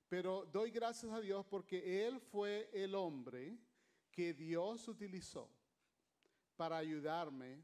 [0.07, 3.57] Pero doy gracias a Dios porque él fue el hombre
[4.11, 5.49] que Dios utilizó
[6.55, 7.63] para ayudarme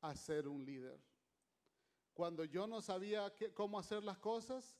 [0.00, 0.98] a ser un líder.
[2.14, 4.76] Cuando yo no sabía qué- cómo hacer las cosas,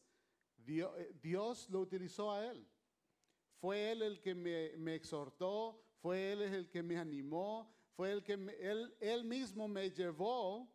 [0.67, 2.67] Eh, Dios, lo utilizó a él.
[3.61, 8.23] Fue él el que me, me exhortó, fue él el que me animó, fue el
[8.25, 10.69] que él, él mismo me llevó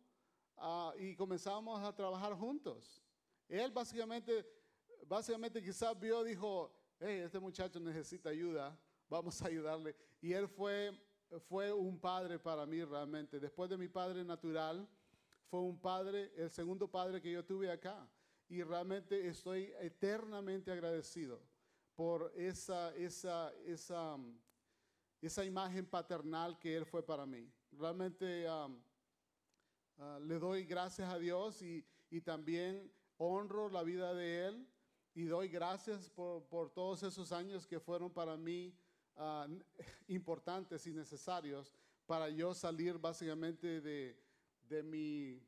[0.56, 3.02] ah, y comenzamos a trabajar juntos.
[3.48, 4.46] Él básicamente,
[5.06, 8.78] básicamente quizás vio, dijo, hey, este muchacho necesita ayuda,
[9.08, 9.94] vamos a ayudarle.
[10.20, 10.92] Y él fue,
[11.48, 13.40] fue un padre para mí realmente.
[13.40, 14.88] Después de mi padre natural,
[15.50, 18.08] fue un padre, el segundo padre que yo tuve acá.
[18.48, 21.40] Y realmente estoy eternamente agradecido
[21.94, 24.38] por esa, esa, esa, um,
[25.20, 27.50] esa imagen paternal que él fue para mí.
[27.72, 28.80] Realmente um,
[29.98, 34.66] ah, le doy gracias a Dios y, y también honro la vida de él
[35.14, 38.72] y doy gracias por, por todos esos años que fueron para mí
[39.16, 39.62] n-
[40.06, 41.74] importantes y necesarios
[42.06, 44.16] para yo salir básicamente de,
[44.68, 45.42] de mi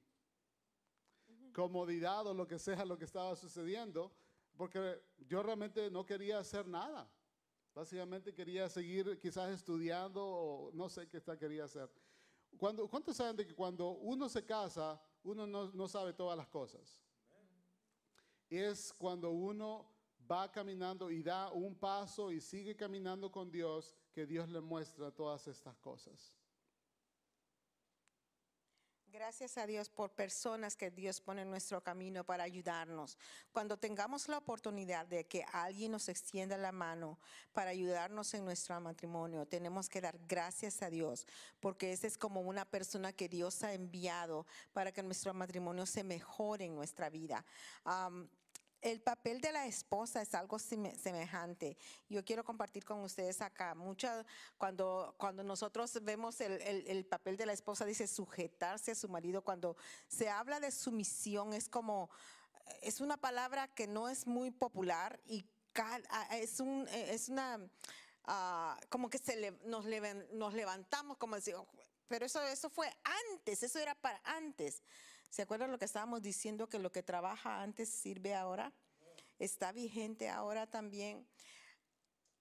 [1.52, 4.12] comodidad o lo que sea lo que estaba sucediendo,
[4.56, 7.10] porque yo realmente no quería hacer nada.
[7.74, 11.90] Básicamente quería seguir quizás estudiando o no sé qué está- quería hacer.
[12.58, 16.48] Cuando, ¿Cuántos saben de que cuando uno se casa, uno no, no sabe todas las
[16.48, 17.00] cosas?
[18.48, 19.88] Es cuando uno
[20.30, 25.12] va caminando y da un paso y sigue caminando con Dios que Dios le muestra
[25.12, 26.36] todas estas cosas.
[29.12, 33.18] Gracias a Dios por personas que Dios pone en nuestro camino para ayudarnos.
[33.50, 37.18] Cuando tengamos la oportunidad de que alguien nos extienda la mano
[37.52, 41.26] para ayudarnos en nuestro matrimonio, tenemos que dar gracias a Dios,
[41.58, 46.04] porque esa es como una persona que Dios ha enviado para que nuestro matrimonio se
[46.04, 47.44] mejore en nuestra vida.
[48.82, 51.76] El papel de la esposa es algo semejante.
[52.08, 53.74] Yo quiero compartir con ustedes acá.
[53.74, 54.24] Mucha,
[54.58, 59.08] cuando, cuando nosotros vemos el, el- el papel de la esposa, dice sujetarse a su
[59.08, 59.42] marido.
[59.42, 59.76] Cuando
[60.08, 62.10] se habla de sumisión, es como,
[62.82, 65.44] es una palabra que no es muy popular y
[66.32, 67.58] es, un, es una,
[68.24, 69.84] ah, como que se nos,
[70.32, 71.66] nos levantamos, como decir, "Oh,
[72.08, 72.92] pero eso, eso fue
[73.32, 74.82] antes, eso era para antes.
[75.30, 78.72] ¿Se acuerdan lo que estábamos diciendo, que lo que trabaja antes sirve ahora?
[79.38, 81.24] Está vigente ahora también.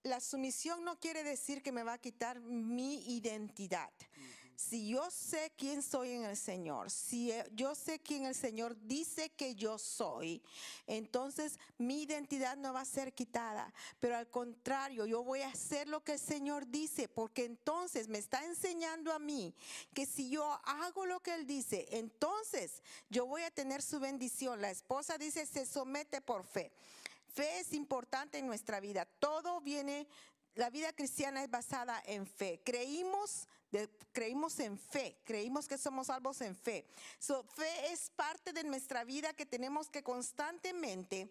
[0.01, 3.91] La sumisión no quiere decir que me va a quitar mi identidad.
[4.59, 8.75] Si yo sé quién soy en el Señor, si eh, yo sé quién el Señor
[8.81, 10.43] dice que yo soy,
[10.85, 13.73] entonces mi identidad no va a ser quitada.
[14.01, 18.17] Pero al contrario, yo voy a hacer lo que el Señor dice, porque entonces me
[18.17, 19.55] está enseñando a mí
[19.93, 24.59] que si yo hago lo que Él dice, entonces yo voy a tener su bendición.
[24.59, 26.73] La esposa dice, se somete por fe.
[27.33, 29.05] Fe es importante en nuestra vida.
[29.19, 30.05] Todo viene,
[30.55, 32.59] la vida cristiana es basada en fe.
[32.65, 36.85] Creímos, de- creímos en fe, creímos que somos salvos en fe.
[37.19, 41.29] So, fe es parte de nuestra vida que tenemos que constantemente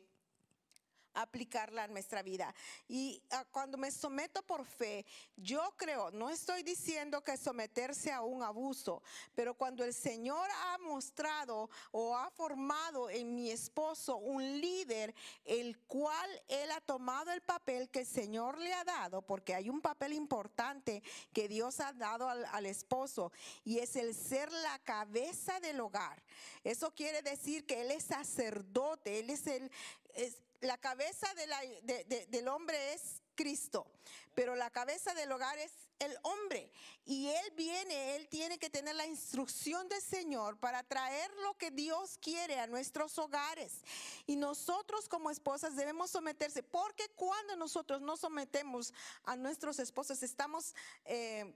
[1.14, 2.54] aplicarla a nuestra vida.
[2.86, 5.04] Y ah, cuando me someto por fe,
[5.36, 9.02] yo creo, no estoy diciendo que someterse a un abuso,
[9.34, 15.14] pero cuando el Señor ha mostrado o ha formado en mi esposo un líder,
[15.44, 19.68] el cual él ha tomado el papel que el Señor le ha dado, porque hay
[19.68, 21.02] un papel importante
[21.32, 23.32] que Dios ha dado al, esposo,
[23.64, 26.22] y es el ser la cabeza del hogar.
[26.64, 29.70] Eso quiere decir que él es sacerdote, él es el...
[30.14, 33.86] es- la cabeza del hombre es Cristo,
[34.34, 36.70] pero la cabeza del hogar es el hombre.
[37.04, 41.70] Y él viene, él tiene que tener la instrucción del Señor para traer lo que
[41.70, 43.82] Dios quiere a nuestros hogares.
[44.26, 48.92] Y nosotros como esposas debemos someterse, porque cuando nosotros nos sometemos
[49.24, 50.74] a nuestros esposos, estamos...
[51.04, 51.54] eh,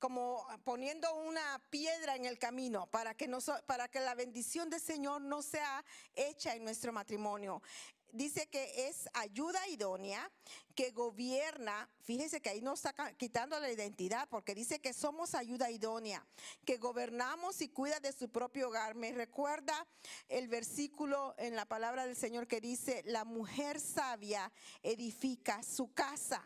[0.00, 3.30] como poniendo una piedra en el camino para que,
[3.66, 7.62] para que la bendición del Señor no sea hecha en nuestro matrimonio.
[8.12, 10.28] Dice que es ayuda idónea,
[10.74, 15.70] que gobierna, fíjese que ahí nos está quitando la identidad, porque dice que somos ayuda
[15.70, 16.26] idónea,
[16.64, 18.96] que gobernamos y cuida de su propio hogar.
[18.96, 19.86] Me recuerda
[20.28, 24.50] el versículo en la palabra del Señor que dice, la mujer sabia
[24.82, 26.44] edifica su casa.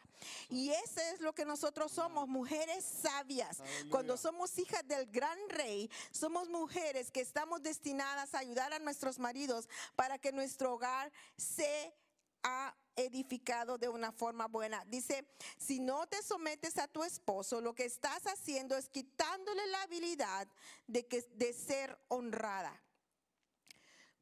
[0.51, 3.62] Y eso es lo que nosotros somos, mujeres sabias.
[3.89, 9.19] Cuando somos hijas del gran rey, somos mujeres que estamos destinadas a ayudar a nuestros
[9.19, 9.66] maridos
[9.97, 11.95] para que nuestro hogar se
[12.43, 14.84] ha edificado de una forma buena.
[14.86, 15.26] Dice,
[15.58, 20.48] si no te sometes a tu esposo, lo que estás haciendo es quitándole la habilidad
[20.86, 22.80] de, que, de ser honrada.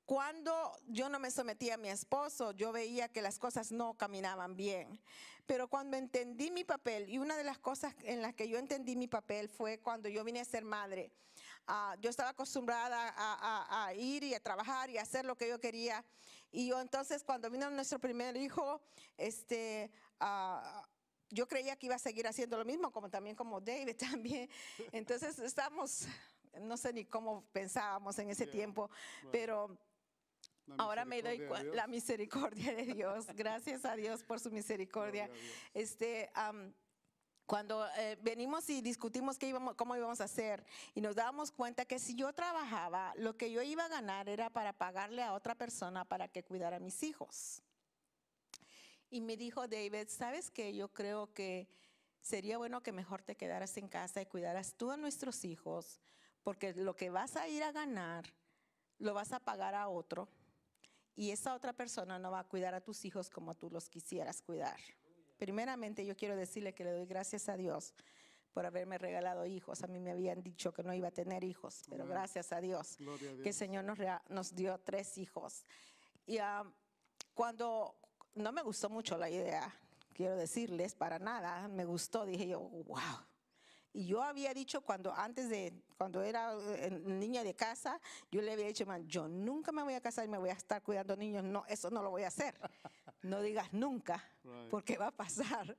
[0.04, 4.56] Cuando yo no me sometía a mi esposo, yo veía que las cosas no caminaban
[4.56, 5.00] bien.
[5.46, 8.96] Pero cuando entendí mi papel, y una de las cosas en las que yo entendí
[8.96, 11.12] mi papel fue cuando yo vine a ser madre.
[11.66, 15.36] Ah, yo estaba acostumbrada a, a- a ir y a trabajar y a hacer lo
[15.36, 16.04] que yo quería.
[16.52, 18.80] Y yo entonces cuando vino nuestro primer hijo,
[19.16, 20.86] este, ah,
[21.30, 24.48] yo creía que iba a seguir haciendo lo mismo, como también como David también.
[24.92, 26.06] Entonces estamos,
[26.60, 28.90] no sé ni cómo pensábamos en ese Yeah, tiempo,
[29.22, 29.30] bueno.
[29.32, 29.78] pero
[30.78, 31.38] ahora me doy
[31.72, 33.26] la misericordia de Dios.
[33.34, 35.30] Gracias a Dios por su misericordia.
[35.72, 36.74] Este, am,
[37.46, 40.64] cuando eh, venimos y discutimos qué íbamos, cómo íbamos a hacer
[40.94, 44.50] y nos dábamos cuenta que si yo trabajaba, lo que yo iba a ganar era
[44.50, 47.62] para pagarle a otra persona para que cuidara a mis hijos.
[49.10, 50.74] Y me dijo David, ¿sabes qué?
[50.74, 51.68] Yo creo que
[52.22, 56.00] sería bueno que mejor te quedaras en casa y cuidaras tú a nuestros hijos,
[56.42, 58.24] porque lo que vas a ir a ganar
[58.98, 60.28] lo vas a pagar a otro
[61.14, 64.40] y esa otra persona no va a cuidar a tus hijos como tú los quisieras
[64.40, 64.78] cuidar.
[65.42, 67.94] Primeramente yo quiero decirle que le doy gracias a Dios
[68.52, 69.82] por haberme regalado hijos.
[69.82, 72.14] A mí me habían dicho que no iba a tener hijos, pero Amén.
[72.14, 72.96] gracias a Dios
[73.42, 73.52] que el.
[73.52, 73.84] Señor
[74.28, 75.64] nos dio tres hijos.
[76.26, 76.62] Y ah,
[77.34, 77.96] cuando
[78.36, 79.74] no me gustó mucho la idea,
[80.14, 83.26] quiero decirles, para nada, me gustó, dije yo, wow.
[83.94, 88.00] Y yo había dicho cuando antes de, cuando era eh, niña de casa,
[88.30, 90.54] yo le había dicho, man, yo nunca me voy a casar y me voy a
[90.54, 92.54] estar cuidando niños, no, eso no lo voy a hacer.
[93.22, 94.70] No digas nunca, Right.
[94.70, 95.76] porque va a pasar.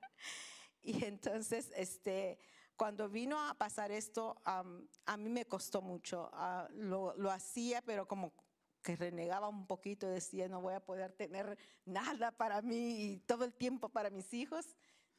[0.81, 2.37] Y entonces, este,
[2.75, 6.29] cuando vino a pasar esto, a mí me costó mucho.
[6.33, 8.33] Ah, lo, lo hacía, pero como
[8.81, 13.45] que renegaba un poquito, decía, no voy a poder tener nada para mí y todo
[13.45, 14.65] el tiempo para mis hijos.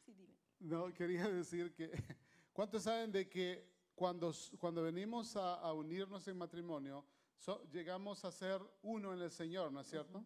[0.05, 0.39] Sí, dime.
[0.61, 1.91] No, quería decir que,
[2.55, 7.05] ¿cuántos saben de que cuando, cuando venimos a, a unirnos en matrimonio,
[7.37, 10.25] so- llegamos a ser uno en el Señor, ¿no es cierto?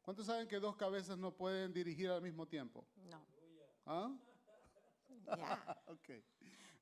[0.00, 2.86] ¿Cuántos saben que dos cabezas no pueden dirigir al mismo tiempo?
[3.10, 3.26] No,
[3.84, 4.10] ¿Ah?
[5.36, 5.82] ya.
[5.88, 6.10] Ok.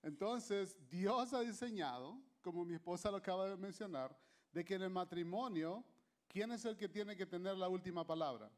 [0.04, 4.16] Entonces, Dios ha diseñado, como mi esposa lo acaba de mencionar,
[4.52, 5.84] de que en el matrimonio,
[6.28, 8.50] ¿quién es el que tiene que tener la última palabra?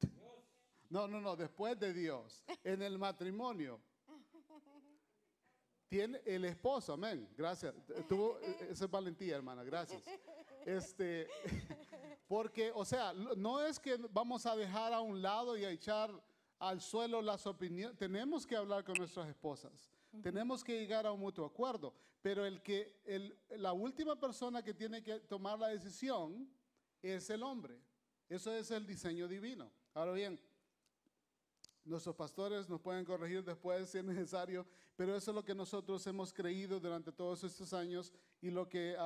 [0.90, 2.44] No, no, no, después de Dios.
[2.62, 3.80] En el matrimonio.
[5.88, 7.28] Tiene el esposo, amén.
[7.36, 7.74] Gracias.
[8.08, 10.02] Tuvo, esa es valentía, hermana, gracias.
[10.64, 11.28] Este,
[12.28, 16.10] porque, o sea, no es que vamos a dejar a un lado y a echar
[16.58, 17.96] al suelo las opiniones.
[17.96, 19.90] Tenemos que hablar con nuestras esposas.
[20.22, 21.92] Tenemos que llegar a un mutuo acuerdo.
[22.22, 26.48] Pero el que, el, la última persona que tiene que tomar la decisión
[27.02, 27.78] es el hombre.
[28.28, 29.70] Eso es el diseño divino.
[29.92, 30.40] Ahora bien,
[31.84, 34.66] Nuestros pastores nos pueden corregir después si es necesario,
[34.96, 38.96] pero eso es lo que nosotros hemos creído durante todos estos años y lo que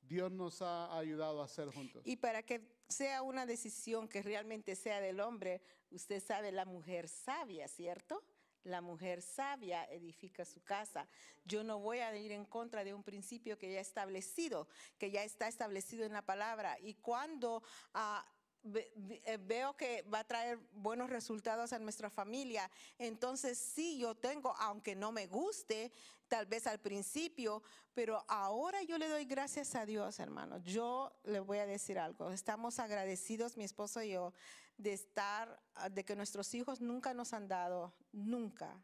[0.00, 2.02] Dios nos ha ayudado a hacer juntos.
[2.06, 5.60] Y para que sea una decisión que realmente sea del hombre,
[5.90, 8.24] usted sabe, la mujer sabia, ¿cierto?
[8.64, 11.08] La mujer sabia edifica su casa.
[11.44, 14.68] Yo no voy a ir en contra de un principio que ya establecido,
[14.98, 16.78] que ya está establecido en la palabra.
[16.80, 17.62] Y cuando
[17.94, 18.24] ah,
[18.62, 24.94] veo que va a traer buenos resultados a nuestra familia, entonces sí, yo tengo, aunque
[24.94, 25.92] no me guste,
[26.28, 27.62] tal vez al principio,
[27.94, 30.58] pero ahora yo le doy gracias a Dios, hermano.
[30.58, 32.30] Yo le voy a decir algo.
[32.30, 34.32] Estamos agradecidos, mi esposo y yo,
[34.76, 38.80] de estar, ah, de que nuestros hijos nunca nos han dado, nunca,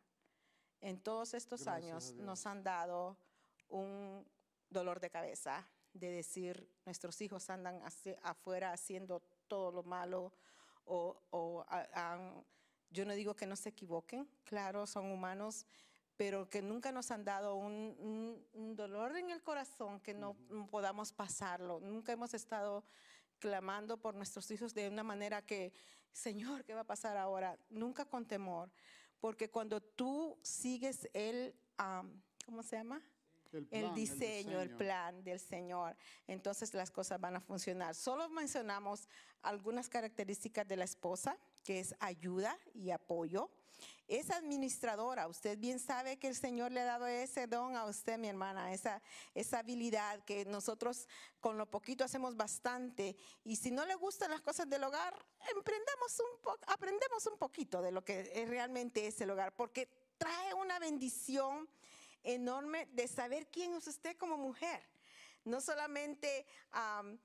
[0.81, 3.17] en todos estos Gracias años, nos han dado
[3.69, 4.27] un
[4.69, 7.81] dolor de cabeza de decir nuestros hijos andan
[8.23, 10.33] afuera haciendo todo lo malo
[10.85, 11.65] o,
[12.91, 15.67] yo no digo que no se equivoquen, claro, son humanos,
[16.17, 18.47] pero que nunca nos han dado un,
[18.77, 21.81] dolor en el corazón que no no podamos pasarlo.
[21.81, 22.85] Nunca hemos estado
[23.39, 25.73] clamando por nuestros hijos de una manera que,
[26.13, 27.59] Señor, ¿qué va a pasar ahora?
[27.69, 28.71] Nunca con temor,
[29.21, 33.03] porque cuando tú sigues el, am, ¿cómo se llama?
[33.53, 34.79] El, diseño, el diseño.
[34.79, 35.97] plan del Señor,
[36.27, 37.95] entonces las cosas van a funcionar.
[37.95, 39.09] Solo mencionamos
[39.43, 43.51] algunas características de la esposa, que es ayuda y apoyo.
[44.09, 45.27] Es administradora.
[45.29, 48.73] Usted bien sabe que el Señor le ha dado ese don a usted, mi hermana,
[48.73, 49.03] esa,
[49.35, 51.09] esa habilidad que nosotros
[51.41, 53.17] con lo poquito hacemos bastante.
[53.45, 55.15] Y si no le gustan las cosas del hogar,
[55.55, 60.55] emprendamos un po- aprendemos un poquito de lo que realmente es el hogar, porque trae
[60.55, 61.69] una bendición
[62.27, 64.83] enorme de saber quién es usted como mujer.
[65.45, 67.19] No solamente am,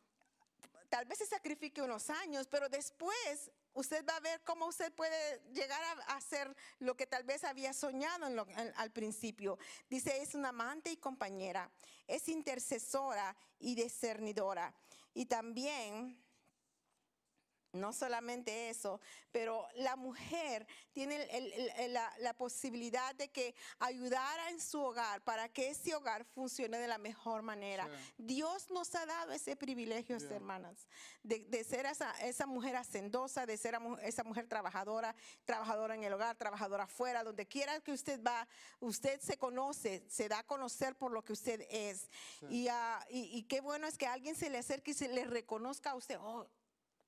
[0.89, 5.41] tal vez se sacrifique unos años, pero después usted va a ver cómo usted puede
[5.53, 8.27] llegar a hacer lo que tal vez había soñado
[8.75, 9.57] al principio.
[9.89, 11.71] Dice, es una amante y compañera,
[12.07, 14.73] es intercesora y discernidora.
[15.13, 16.21] Y también
[17.73, 18.99] no solamente eso,
[19.31, 24.81] pero la mujer tiene el- el- el- la, la posibilidad de que ayudara en su
[24.81, 27.85] hogar para que ese hogar funcione de la mejor manera.
[27.87, 28.13] Sí.
[28.17, 30.87] Dios nos ha dado ese privilegio, hermanas,
[31.23, 35.15] de, de ser esa, esa mujer hacendosa, de ser esa mujer trabajadora,
[35.45, 38.47] trabajadora en el hogar, trabajadora afuera, donde quiera que usted va,
[38.79, 42.09] usted se conoce, se da a conocer por lo que usted es.
[42.49, 45.25] Y, ah, y, y qué bueno es que alguien se le acerque y se le
[45.25, 46.47] reconozca a usted, oh,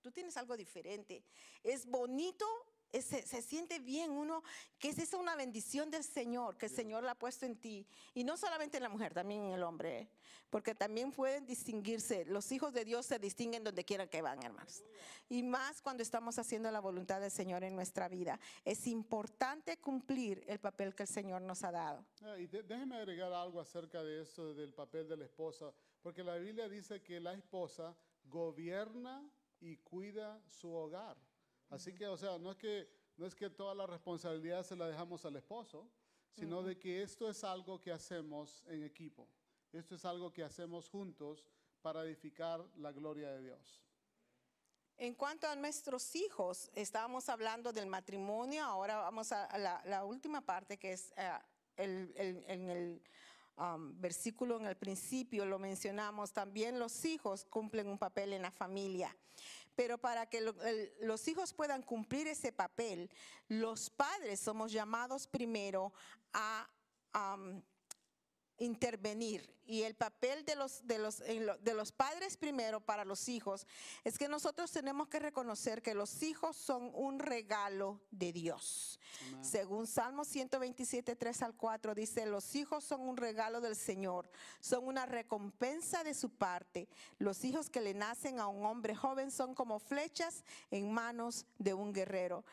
[0.04, 1.24] tú tienes algo diferente.
[1.64, 2.46] Es bonito,
[2.92, 4.44] se, se siente bien uno,
[4.78, 7.88] que es esa una bendición del Señor, que el Señor la ha puesto en ti.
[8.14, 10.10] Y no solamente en la mujer, también en el hombre, ¿eh?
[10.52, 12.26] porque también pueden distinguirse.
[12.26, 14.84] Los hijos de Dios se distinguen donde quiera que van, hermanos.
[15.30, 18.40] Y más cuando estamos haciendo la voluntad del Señor en nuestra vida.
[18.64, 22.06] Es importante cumplir el papel que el Señor nos ha dado.
[22.22, 25.74] Ah, y de- déjeme agregar algo acerca de eso, del papel de la esposa,
[26.04, 29.28] porque la Biblia dice que la esposa gobierna
[29.64, 31.18] y cuida su hogar.
[31.69, 34.88] Así que, o sea, no es que, no es que toda la responsabilidad se la
[34.88, 35.90] dejamos al esposo,
[36.31, 39.27] sino de que esto es algo que hacemos en equipo.
[39.72, 41.48] Esto es algo que hacemos juntos
[41.81, 43.81] para edificar la gloria de Dios.
[44.98, 50.41] En cuanto a nuestros hijos, estábamos hablando del matrimonio, ahora vamos a la, la última
[50.41, 51.31] parte que es eh,
[51.77, 53.02] el, el- en el
[53.58, 58.52] um, versículo en el principio, lo mencionamos, también los hijos cumplen un papel en la
[58.52, 59.16] familia.
[59.76, 60.42] Pero para que
[61.02, 63.10] los hijos puedan cumplir ese papel,
[63.48, 65.94] los padres somos llamados primero
[66.34, 66.70] a...
[67.14, 67.62] um,
[68.64, 73.65] intervenir y el papel de los, de, los, de los padres primero para los hijos
[74.03, 78.99] es que nosotros tenemos que reconocer que los hijos son un regalo de Dios.
[79.41, 84.30] Según Salmo 127, 3 al 4 dice, los hijos son un regalo del Señor,
[84.60, 86.90] son una recompensa de su parte.
[87.19, 91.73] Los hijos que le nacen a un hombre joven son como flechas en manos de
[91.73, 92.44] un guerrero.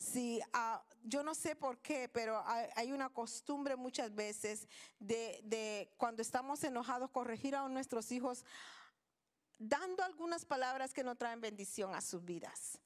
[0.00, 4.66] Sí, ah, yo no sé por qué, pero hay, hay una costumbre muchas veces
[4.98, 8.46] de, de cuando estamos enojados corregir a nuestros hijos
[9.58, 12.80] dando algunas palabras que no traen bendición a sus vidas.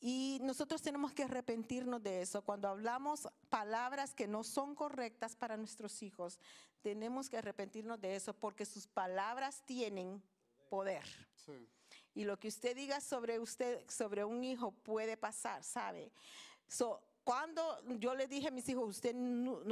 [0.00, 2.42] Y nosotros tenemos que arrepentirnos de eso.
[2.42, 6.40] Cuando hablamos palabras que no son correctas para nuestros hijos,
[6.80, 10.22] tenemos que arrepentirnos de eso porque sus palabras tienen
[10.70, 11.04] poder.
[11.34, 11.68] Sí.
[12.16, 16.10] Y lo que usted diga sobre usted, sobre un hijo, puede pasar, ¿sabe?
[16.66, 19.14] So, cuando yo le dije a mis hijos, usted,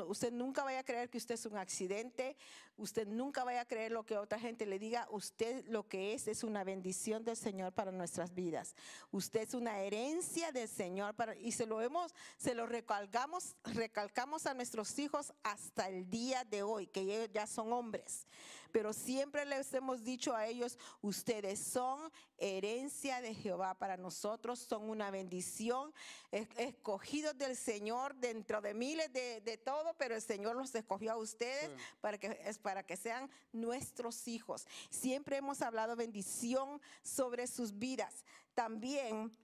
[0.09, 2.37] usted nunca vaya a creer que usted es un accidente,
[2.77, 6.29] usted nunca vaya a creer lo que otra gente le diga, usted lo que es
[6.29, 8.75] es una bendición del Señor para nuestras vidas.
[9.11, 14.45] Usted es una herencia del Señor para, y se lo hemos, se lo recalcamos, recalcamos
[14.45, 18.27] a nuestros hijos hasta el día de hoy, que ellos ya son hombres.
[18.75, 24.91] Pero siempre les hemos dicho a ellos, ustedes son herencia de Jehová para nosotros, son
[24.91, 25.93] una bendición,
[26.33, 31.13] es- escogidos del Señor dentro de miles de, de todo, pero el Señor los escogió
[31.13, 31.85] a ustedes Sí.
[32.01, 34.67] para que, es para que sean nuestros hijos.
[34.91, 38.25] Siempre hemos hablado bendición sobre sus vidas.
[38.55, 39.39] También,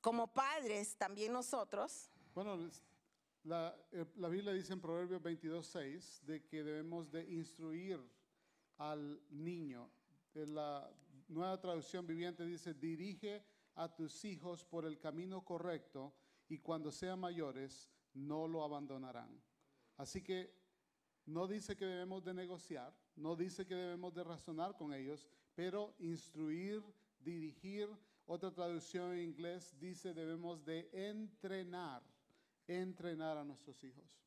[0.00, 2.68] como padres, también nosotros, Bueno,
[3.44, 8.00] la, eh, la Biblia dice en Proverbios 22, 6 de que debemos de instruir
[8.80, 9.90] al niño.
[10.34, 10.90] La
[11.28, 13.44] nueva traducción viviente dice, dirige
[13.74, 16.14] a tus hijos por el camino correcto
[16.48, 19.40] y cuando sean mayores no lo abandonarán.
[19.96, 20.52] Así que
[21.26, 25.94] no dice que debemos de negociar, no dice que debemos de razonar con ellos, pero
[25.98, 26.82] instruir,
[27.20, 27.88] dirigir.
[28.26, 32.02] Otra traducción en inglés dice debemos de entrenar,
[32.66, 34.18] entrenar a nuestros hijos.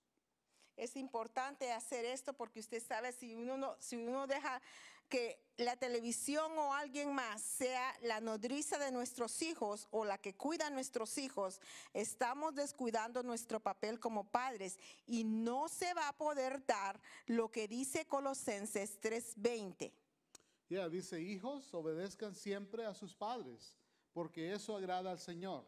[0.75, 4.61] Es importante hacer esto porque usted sabe si uno, deja
[5.07, 10.33] que la televisión o alguien más sea la nodriza de nuestros hijos o la que
[10.33, 11.61] cuida a nuestros hijos,
[11.93, 17.67] estamos descuidando nuestro papel como padres y no se va a poder dar lo que
[17.67, 19.91] dice Colosenses 3:20.
[20.69, 23.77] Ya, dice, hijos, obedezcan siempre a sus padres,
[24.11, 25.65] porque eso agrada al Señor.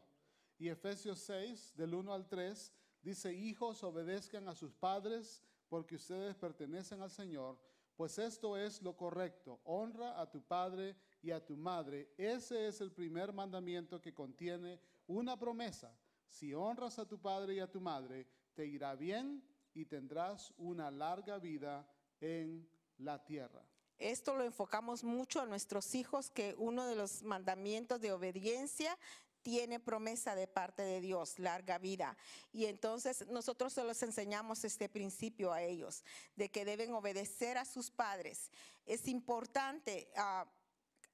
[0.58, 2.72] Y Efesios 6, del 1 al 3,
[3.06, 7.60] dice, hijos, obedezcan a sus padres, porque ustedes pertenecen al Señor,
[7.96, 9.62] pues esto es lo correcto.
[9.64, 12.12] Honra a tu padre y a tu madre.
[12.18, 15.96] Ese es el primer mandamiento que contiene una promesa.
[16.28, 20.90] Si honras a tu padre y a tu madre, te irá bien y tendrás una
[20.90, 21.88] larga vida
[22.20, 22.68] en
[22.98, 23.64] la tierra.
[23.98, 28.98] Esto lo enfocamos mucho a nuestros hijos, que uno de los mandamientos de obediencia
[29.46, 32.18] tiene promesa de parte de Dios, larga vida.
[32.52, 36.04] Y entonces nosotros se los enseñamos este principio a ellos,
[36.36, 38.50] de que deben obedecer a sus padres.
[38.88, 40.10] Es importante.
[40.18, 40.48] ah,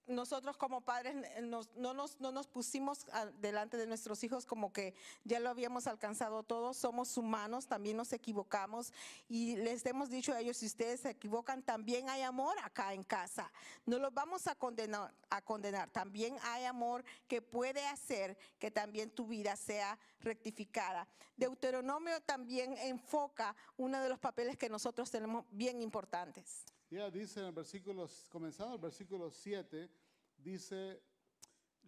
[0.07, 3.05] nosotros como padres eh, nos- no, nos, no nos pusimos
[3.39, 8.11] delante de nuestros hijos como que ya lo habíamos alcanzado todo, somos humanos, también nos
[8.13, 8.93] equivocamos
[9.29, 13.03] y les hemos dicho a ellos, si ustedes se equivocan, también hay amor acá en
[13.03, 13.51] casa.
[13.85, 19.09] No los vamos a condenar, a condenar, también hay amor que puede hacer que también
[19.11, 21.07] tu vida sea rectificada.
[21.37, 26.65] Deuteronomio también enfoca uno de los papeles que nosotros tenemos bien importantes.
[26.91, 29.89] Ya dice en el versículo, comenzando el versículo 7,
[30.37, 31.01] dice,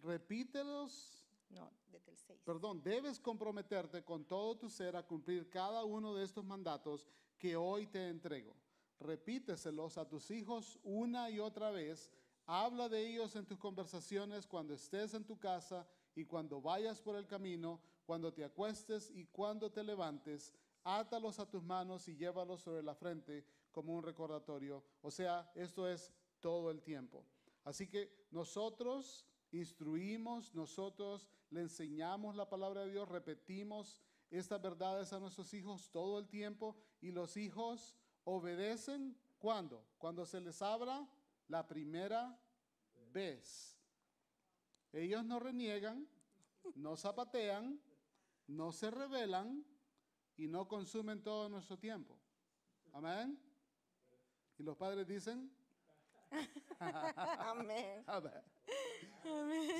[0.02, 2.40] repítelos, No, desde el 6.
[2.42, 7.06] perdón, debes comprometerte con todo tu ser a cumplir cada uno de estos mandatos
[7.36, 8.56] que hoy te entrego.
[8.98, 12.10] Repíteselos a tus hijos una y otra vez.
[12.46, 17.16] Habla de ellos en tus conversaciones cuando estés en tu casa y cuando vayas por
[17.16, 20.54] el camino, cuando te acuestes y cuando te levantes.
[20.82, 23.44] Átalos a tus manos y llévalos sobre la frente
[23.74, 24.82] como un recordatorio.
[25.02, 26.10] O sea, esto es
[26.40, 27.26] todo el tiempo.
[27.64, 35.20] Así que nosotros instruimos, nosotros le enseñamos la palabra de Dios, repetimos estas verdades a
[35.20, 37.94] nuestros hijos todo el tiempo y los hijos
[38.24, 39.84] obedecen cuando?
[39.98, 41.06] Cuando se les abra
[41.48, 42.38] la primera
[43.12, 43.78] vez.
[44.92, 46.08] Ellos no reniegan,
[46.76, 47.80] no zapatean,
[48.46, 49.64] no se rebelan
[50.36, 52.18] y no consumen todo nuestro tiempo.
[52.92, 53.43] Amén.
[54.58, 55.50] Y los padres dicen,
[56.80, 58.04] Amén.
[58.06, 58.42] Amén.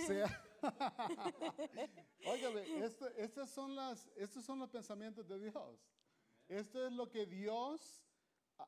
[0.07, 0.41] Sea-
[2.27, 5.79] Óigame, esto- estas son las, estos son los pensamientos de Dios.
[6.49, 8.03] Esto es lo que Dios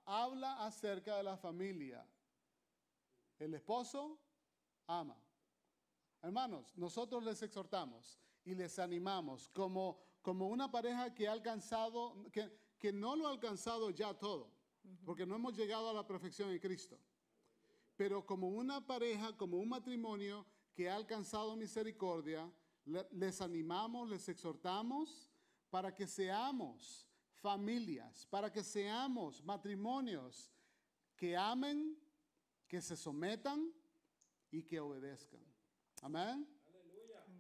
[0.04, 2.06] habla acerca de la familia.
[3.38, 4.18] El esposo
[4.86, 5.16] ama.
[6.22, 12.50] Hermanos, nosotros les exhortamos y les animamos como, como una pareja que ha alcanzado, que,
[12.78, 14.50] que no lo ha alcanzado ya todo,
[15.04, 16.98] porque no hemos llegado a la perfección en Cristo
[17.96, 20.44] pero como una pareja, como un matrimonio
[20.74, 22.52] que ha alcanzado misericordia,
[22.84, 25.30] le- les animamos, les exhortamos
[25.70, 27.08] para que seamos
[27.40, 30.52] familias, para que seamos matrimonios
[31.16, 31.98] que amen,
[32.68, 33.72] que se sometan
[34.50, 35.40] y que obedezcan.
[36.02, 36.46] Amén.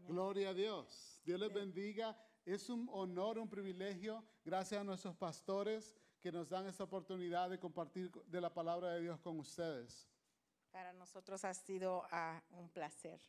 [0.08, 1.20] Gloria a Dios.
[1.22, 2.18] Dios les bendiga.
[2.46, 4.24] Es un honor, un privilegio.
[4.42, 9.02] Gracias a nuestros pastores que nos dan esta oportunidad de compartir de la palabra de
[9.02, 10.08] Dios con ustedes.
[10.70, 13.20] Para nosotros ha sido ah, un placer.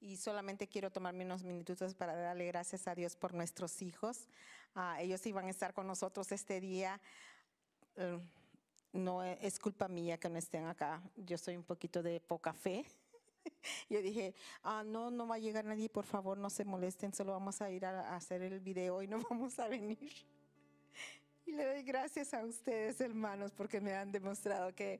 [0.00, 4.28] Y solamente quiero tomarme unos minutos para darle gracias a Dios por nuestros hijos.
[4.74, 7.00] Ah, ellos iban a estar con nosotros este día.
[7.96, 8.20] Eh,
[8.92, 11.02] no e- es culpa mía que no estén acá.
[11.16, 12.84] Yo soy un poquito de poca fe.
[13.88, 17.32] Yo dije, ah, no, no va a llegar nadie, por favor, no se molesten, solo
[17.32, 20.35] vamos a ir a hacer el video y no vamos a venir.
[21.46, 24.98] Y le doy gracias a ustedes, hermanos, porque me han demostrado que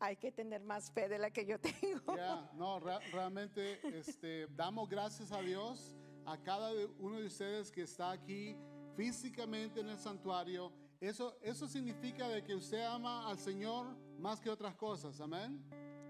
[0.00, 2.16] hay que tener más fe de la que yo tengo.
[2.16, 5.94] Ya, no, re- realmente este, damos gracias a Dios,
[6.26, 8.56] a cada uno de ustedes que está aquí
[8.96, 10.72] físicamente en el santuario.
[11.00, 15.62] Eso, eso significa de que usted ama al Señor más que otras cosas, amén.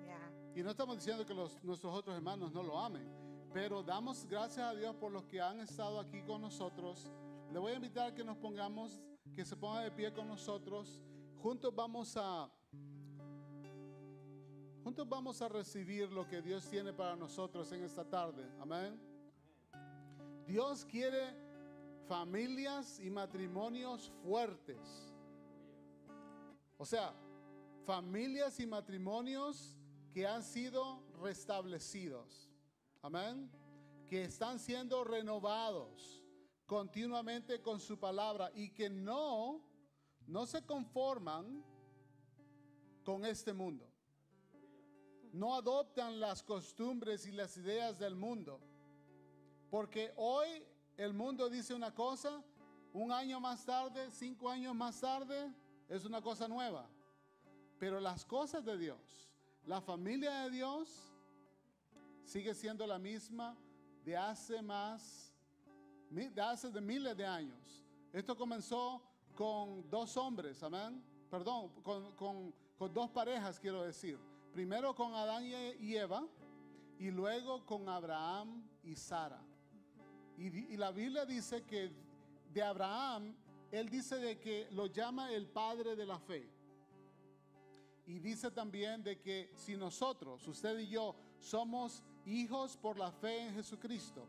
[0.06, 0.32] Ya.
[0.54, 3.06] Y no estamos diciendo que los- nuestros otros hermanos no lo amen,
[3.52, 7.10] pero damos gracias a Dios por los que han estado aquí con nosotros.
[7.52, 9.02] Le voy a invitar a que nos pongamos,
[9.34, 11.00] que se ponga de pie con nosotros.
[11.38, 12.50] Juntos vamos a,
[14.82, 18.44] juntos vamos a recibir lo que Dios tiene para nosotros en esta tarde.
[18.60, 18.98] Amén.
[20.46, 21.34] Dios quiere
[22.06, 25.12] familias y matrimonios fuertes.
[26.76, 27.14] O sea,
[27.84, 29.76] familias y matrimonios
[30.12, 32.50] que han sido restablecidos.
[33.02, 33.50] Amén.
[34.06, 36.23] Que están siendo renovados
[36.66, 39.60] continuamente con su palabra y que no
[40.26, 41.62] no se conforman
[43.04, 43.90] con este mundo.
[45.32, 48.60] No adoptan las costumbres y las ideas del mundo.
[49.68, 50.48] Porque hoy
[50.96, 52.42] el mundo dice una cosa,
[52.92, 55.52] un año más tarde, cinco años más tarde,
[55.88, 56.88] es una cosa nueva.
[57.78, 59.28] Pero las cosas de Dios,
[59.66, 61.12] la familia de Dios,
[62.24, 63.56] sigue siendo la misma
[64.04, 65.33] de hace más,
[66.10, 67.82] de hace de miles de años.
[68.12, 69.02] Esto comenzó
[69.34, 71.02] con dos hombres, amén.
[71.30, 72.54] Perdón, con, con-
[72.92, 74.18] dos parejas, quiero decir.
[74.52, 76.24] Primero con Adán y Eva,
[76.98, 79.42] y luego con Abraham y Sara.
[80.36, 81.90] Y, y la Biblia dice que
[82.52, 83.34] de Abraham,
[83.72, 86.48] él dice de que lo llama el padre de la fe.
[88.06, 93.46] Y dice también de que si nosotros, usted y yo, somos hijos por la fe
[93.48, 94.28] en Jesucristo,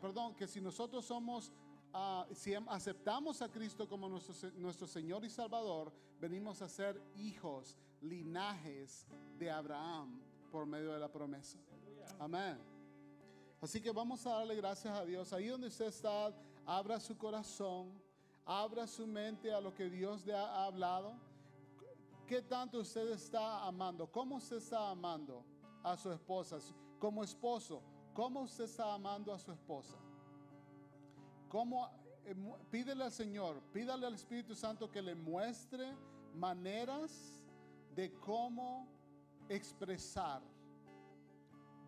[0.00, 1.52] perdón, que si nosotros somos,
[1.92, 7.00] ah, si am- aceptamos a Cristo como nuestro, nuestro Señor y Salvador, venimos a ser
[7.16, 9.06] hijos, linajes
[9.38, 10.20] de Abraham
[10.50, 11.58] por medio de la promesa.
[12.18, 12.58] Amén.
[13.60, 15.32] Así que vamos a darle gracias a Dios.
[15.32, 16.32] Ahí donde usted está,
[16.64, 17.90] abra su corazón,
[18.44, 21.14] abra su mente a lo que Dios le ha hablado.
[22.26, 24.06] ¿Qué tanto usted está amando?
[24.10, 25.44] ¿Cómo usted está amando
[25.82, 26.58] a su esposa?
[26.98, 27.82] Como esposo,
[28.16, 29.98] ¿cómo usted está amando a su esposa?
[31.50, 31.86] ¿Cómo,
[32.24, 32.34] eh,
[32.70, 35.94] pídele al Señor, pídale al Espíritu Santo que le muestre
[36.34, 37.44] maneras
[37.94, 38.88] de cómo
[39.50, 40.42] expresar,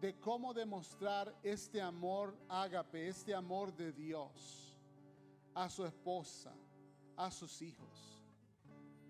[0.01, 4.79] de cómo demostrar este amor ágape, este amor de Dios
[5.55, 6.55] a su esposa,
[7.17, 8.23] a sus hijos.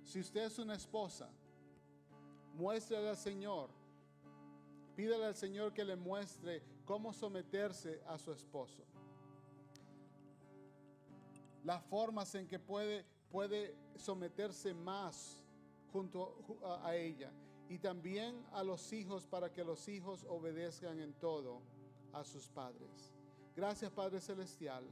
[0.04, 1.28] Si usted es una esposa,
[2.54, 3.70] muéstrele al Señor.
[4.96, 8.82] Pídele al Señor que le muestre cómo someterse a su esposo.
[11.62, 15.44] Las formas en que puede, puede someterse más
[15.92, 17.30] junto ju- a, a ella.
[17.68, 21.60] Y también a los hijos para que los hijos obedezcan en todo
[22.14, 23.12] a sus padres.
[23.54, 24.84] Gracias Padre Celestial.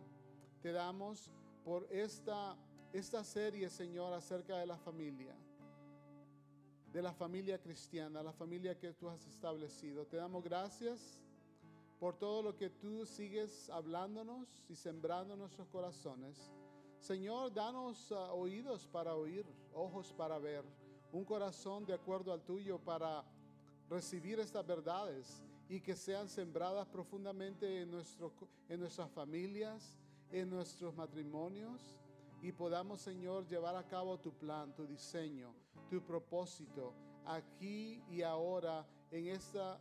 [0.61, 1.31] Te damos
[1.65, 2.59] por esta,
[2.93, 5.35] esta serie, Señor, acerca de la familia
[6.93, 10.07] de la familia cristiana, la familia que tú has establecido.
[10.07, 11.21] Te damos gracias
[11.99, 16.53] por todo lo que tú sigues hablándonos y sembrando en nuestros corazones.
[16.99, 20.65] Señor, danos ah, oídos para oír, ojos para ver,
[21.13, 23.25] un corazón de acuerdo al tuyo para
[23.89, 28.33] recibir estas verdades y que sean sembradas profundamente en, nuestro,
[28.69, 29.97] en nuestras familias,
[30.31, 31.99] en nuestros matrimonios
[32.43, 35.55] y podamos, Señor, llevar a cabo tu plan, tu diseño,
[35.89, 36.93] tu propósito
[37.25, 39.81] aquí y ahora en esta,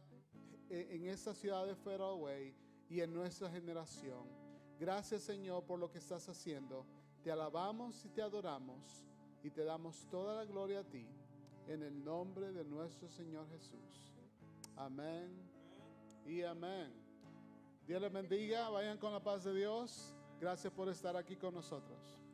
[0.69, 2.53] en esta ciudad de Fairway
[2.89, 4.27] y en nuestra generación.
[4.79, 6.85] Gracias, Señor, por lo que estás haciendo.
[7.23, 9.05] Te alabamos y te adoramos
[9.43, 11.07] y te damos toda la gloria a ti
[11.67, 14.13] en el nombre de nuestro Señor Jesús.
[14.75, 15.31] Amén
[16.25, 16.93] y amén.
[17.87, 20.15] Dios les bendiga, vayan con la paz de Dios.
[20.39, 22.24] Gracias por estar aquí con nosotros.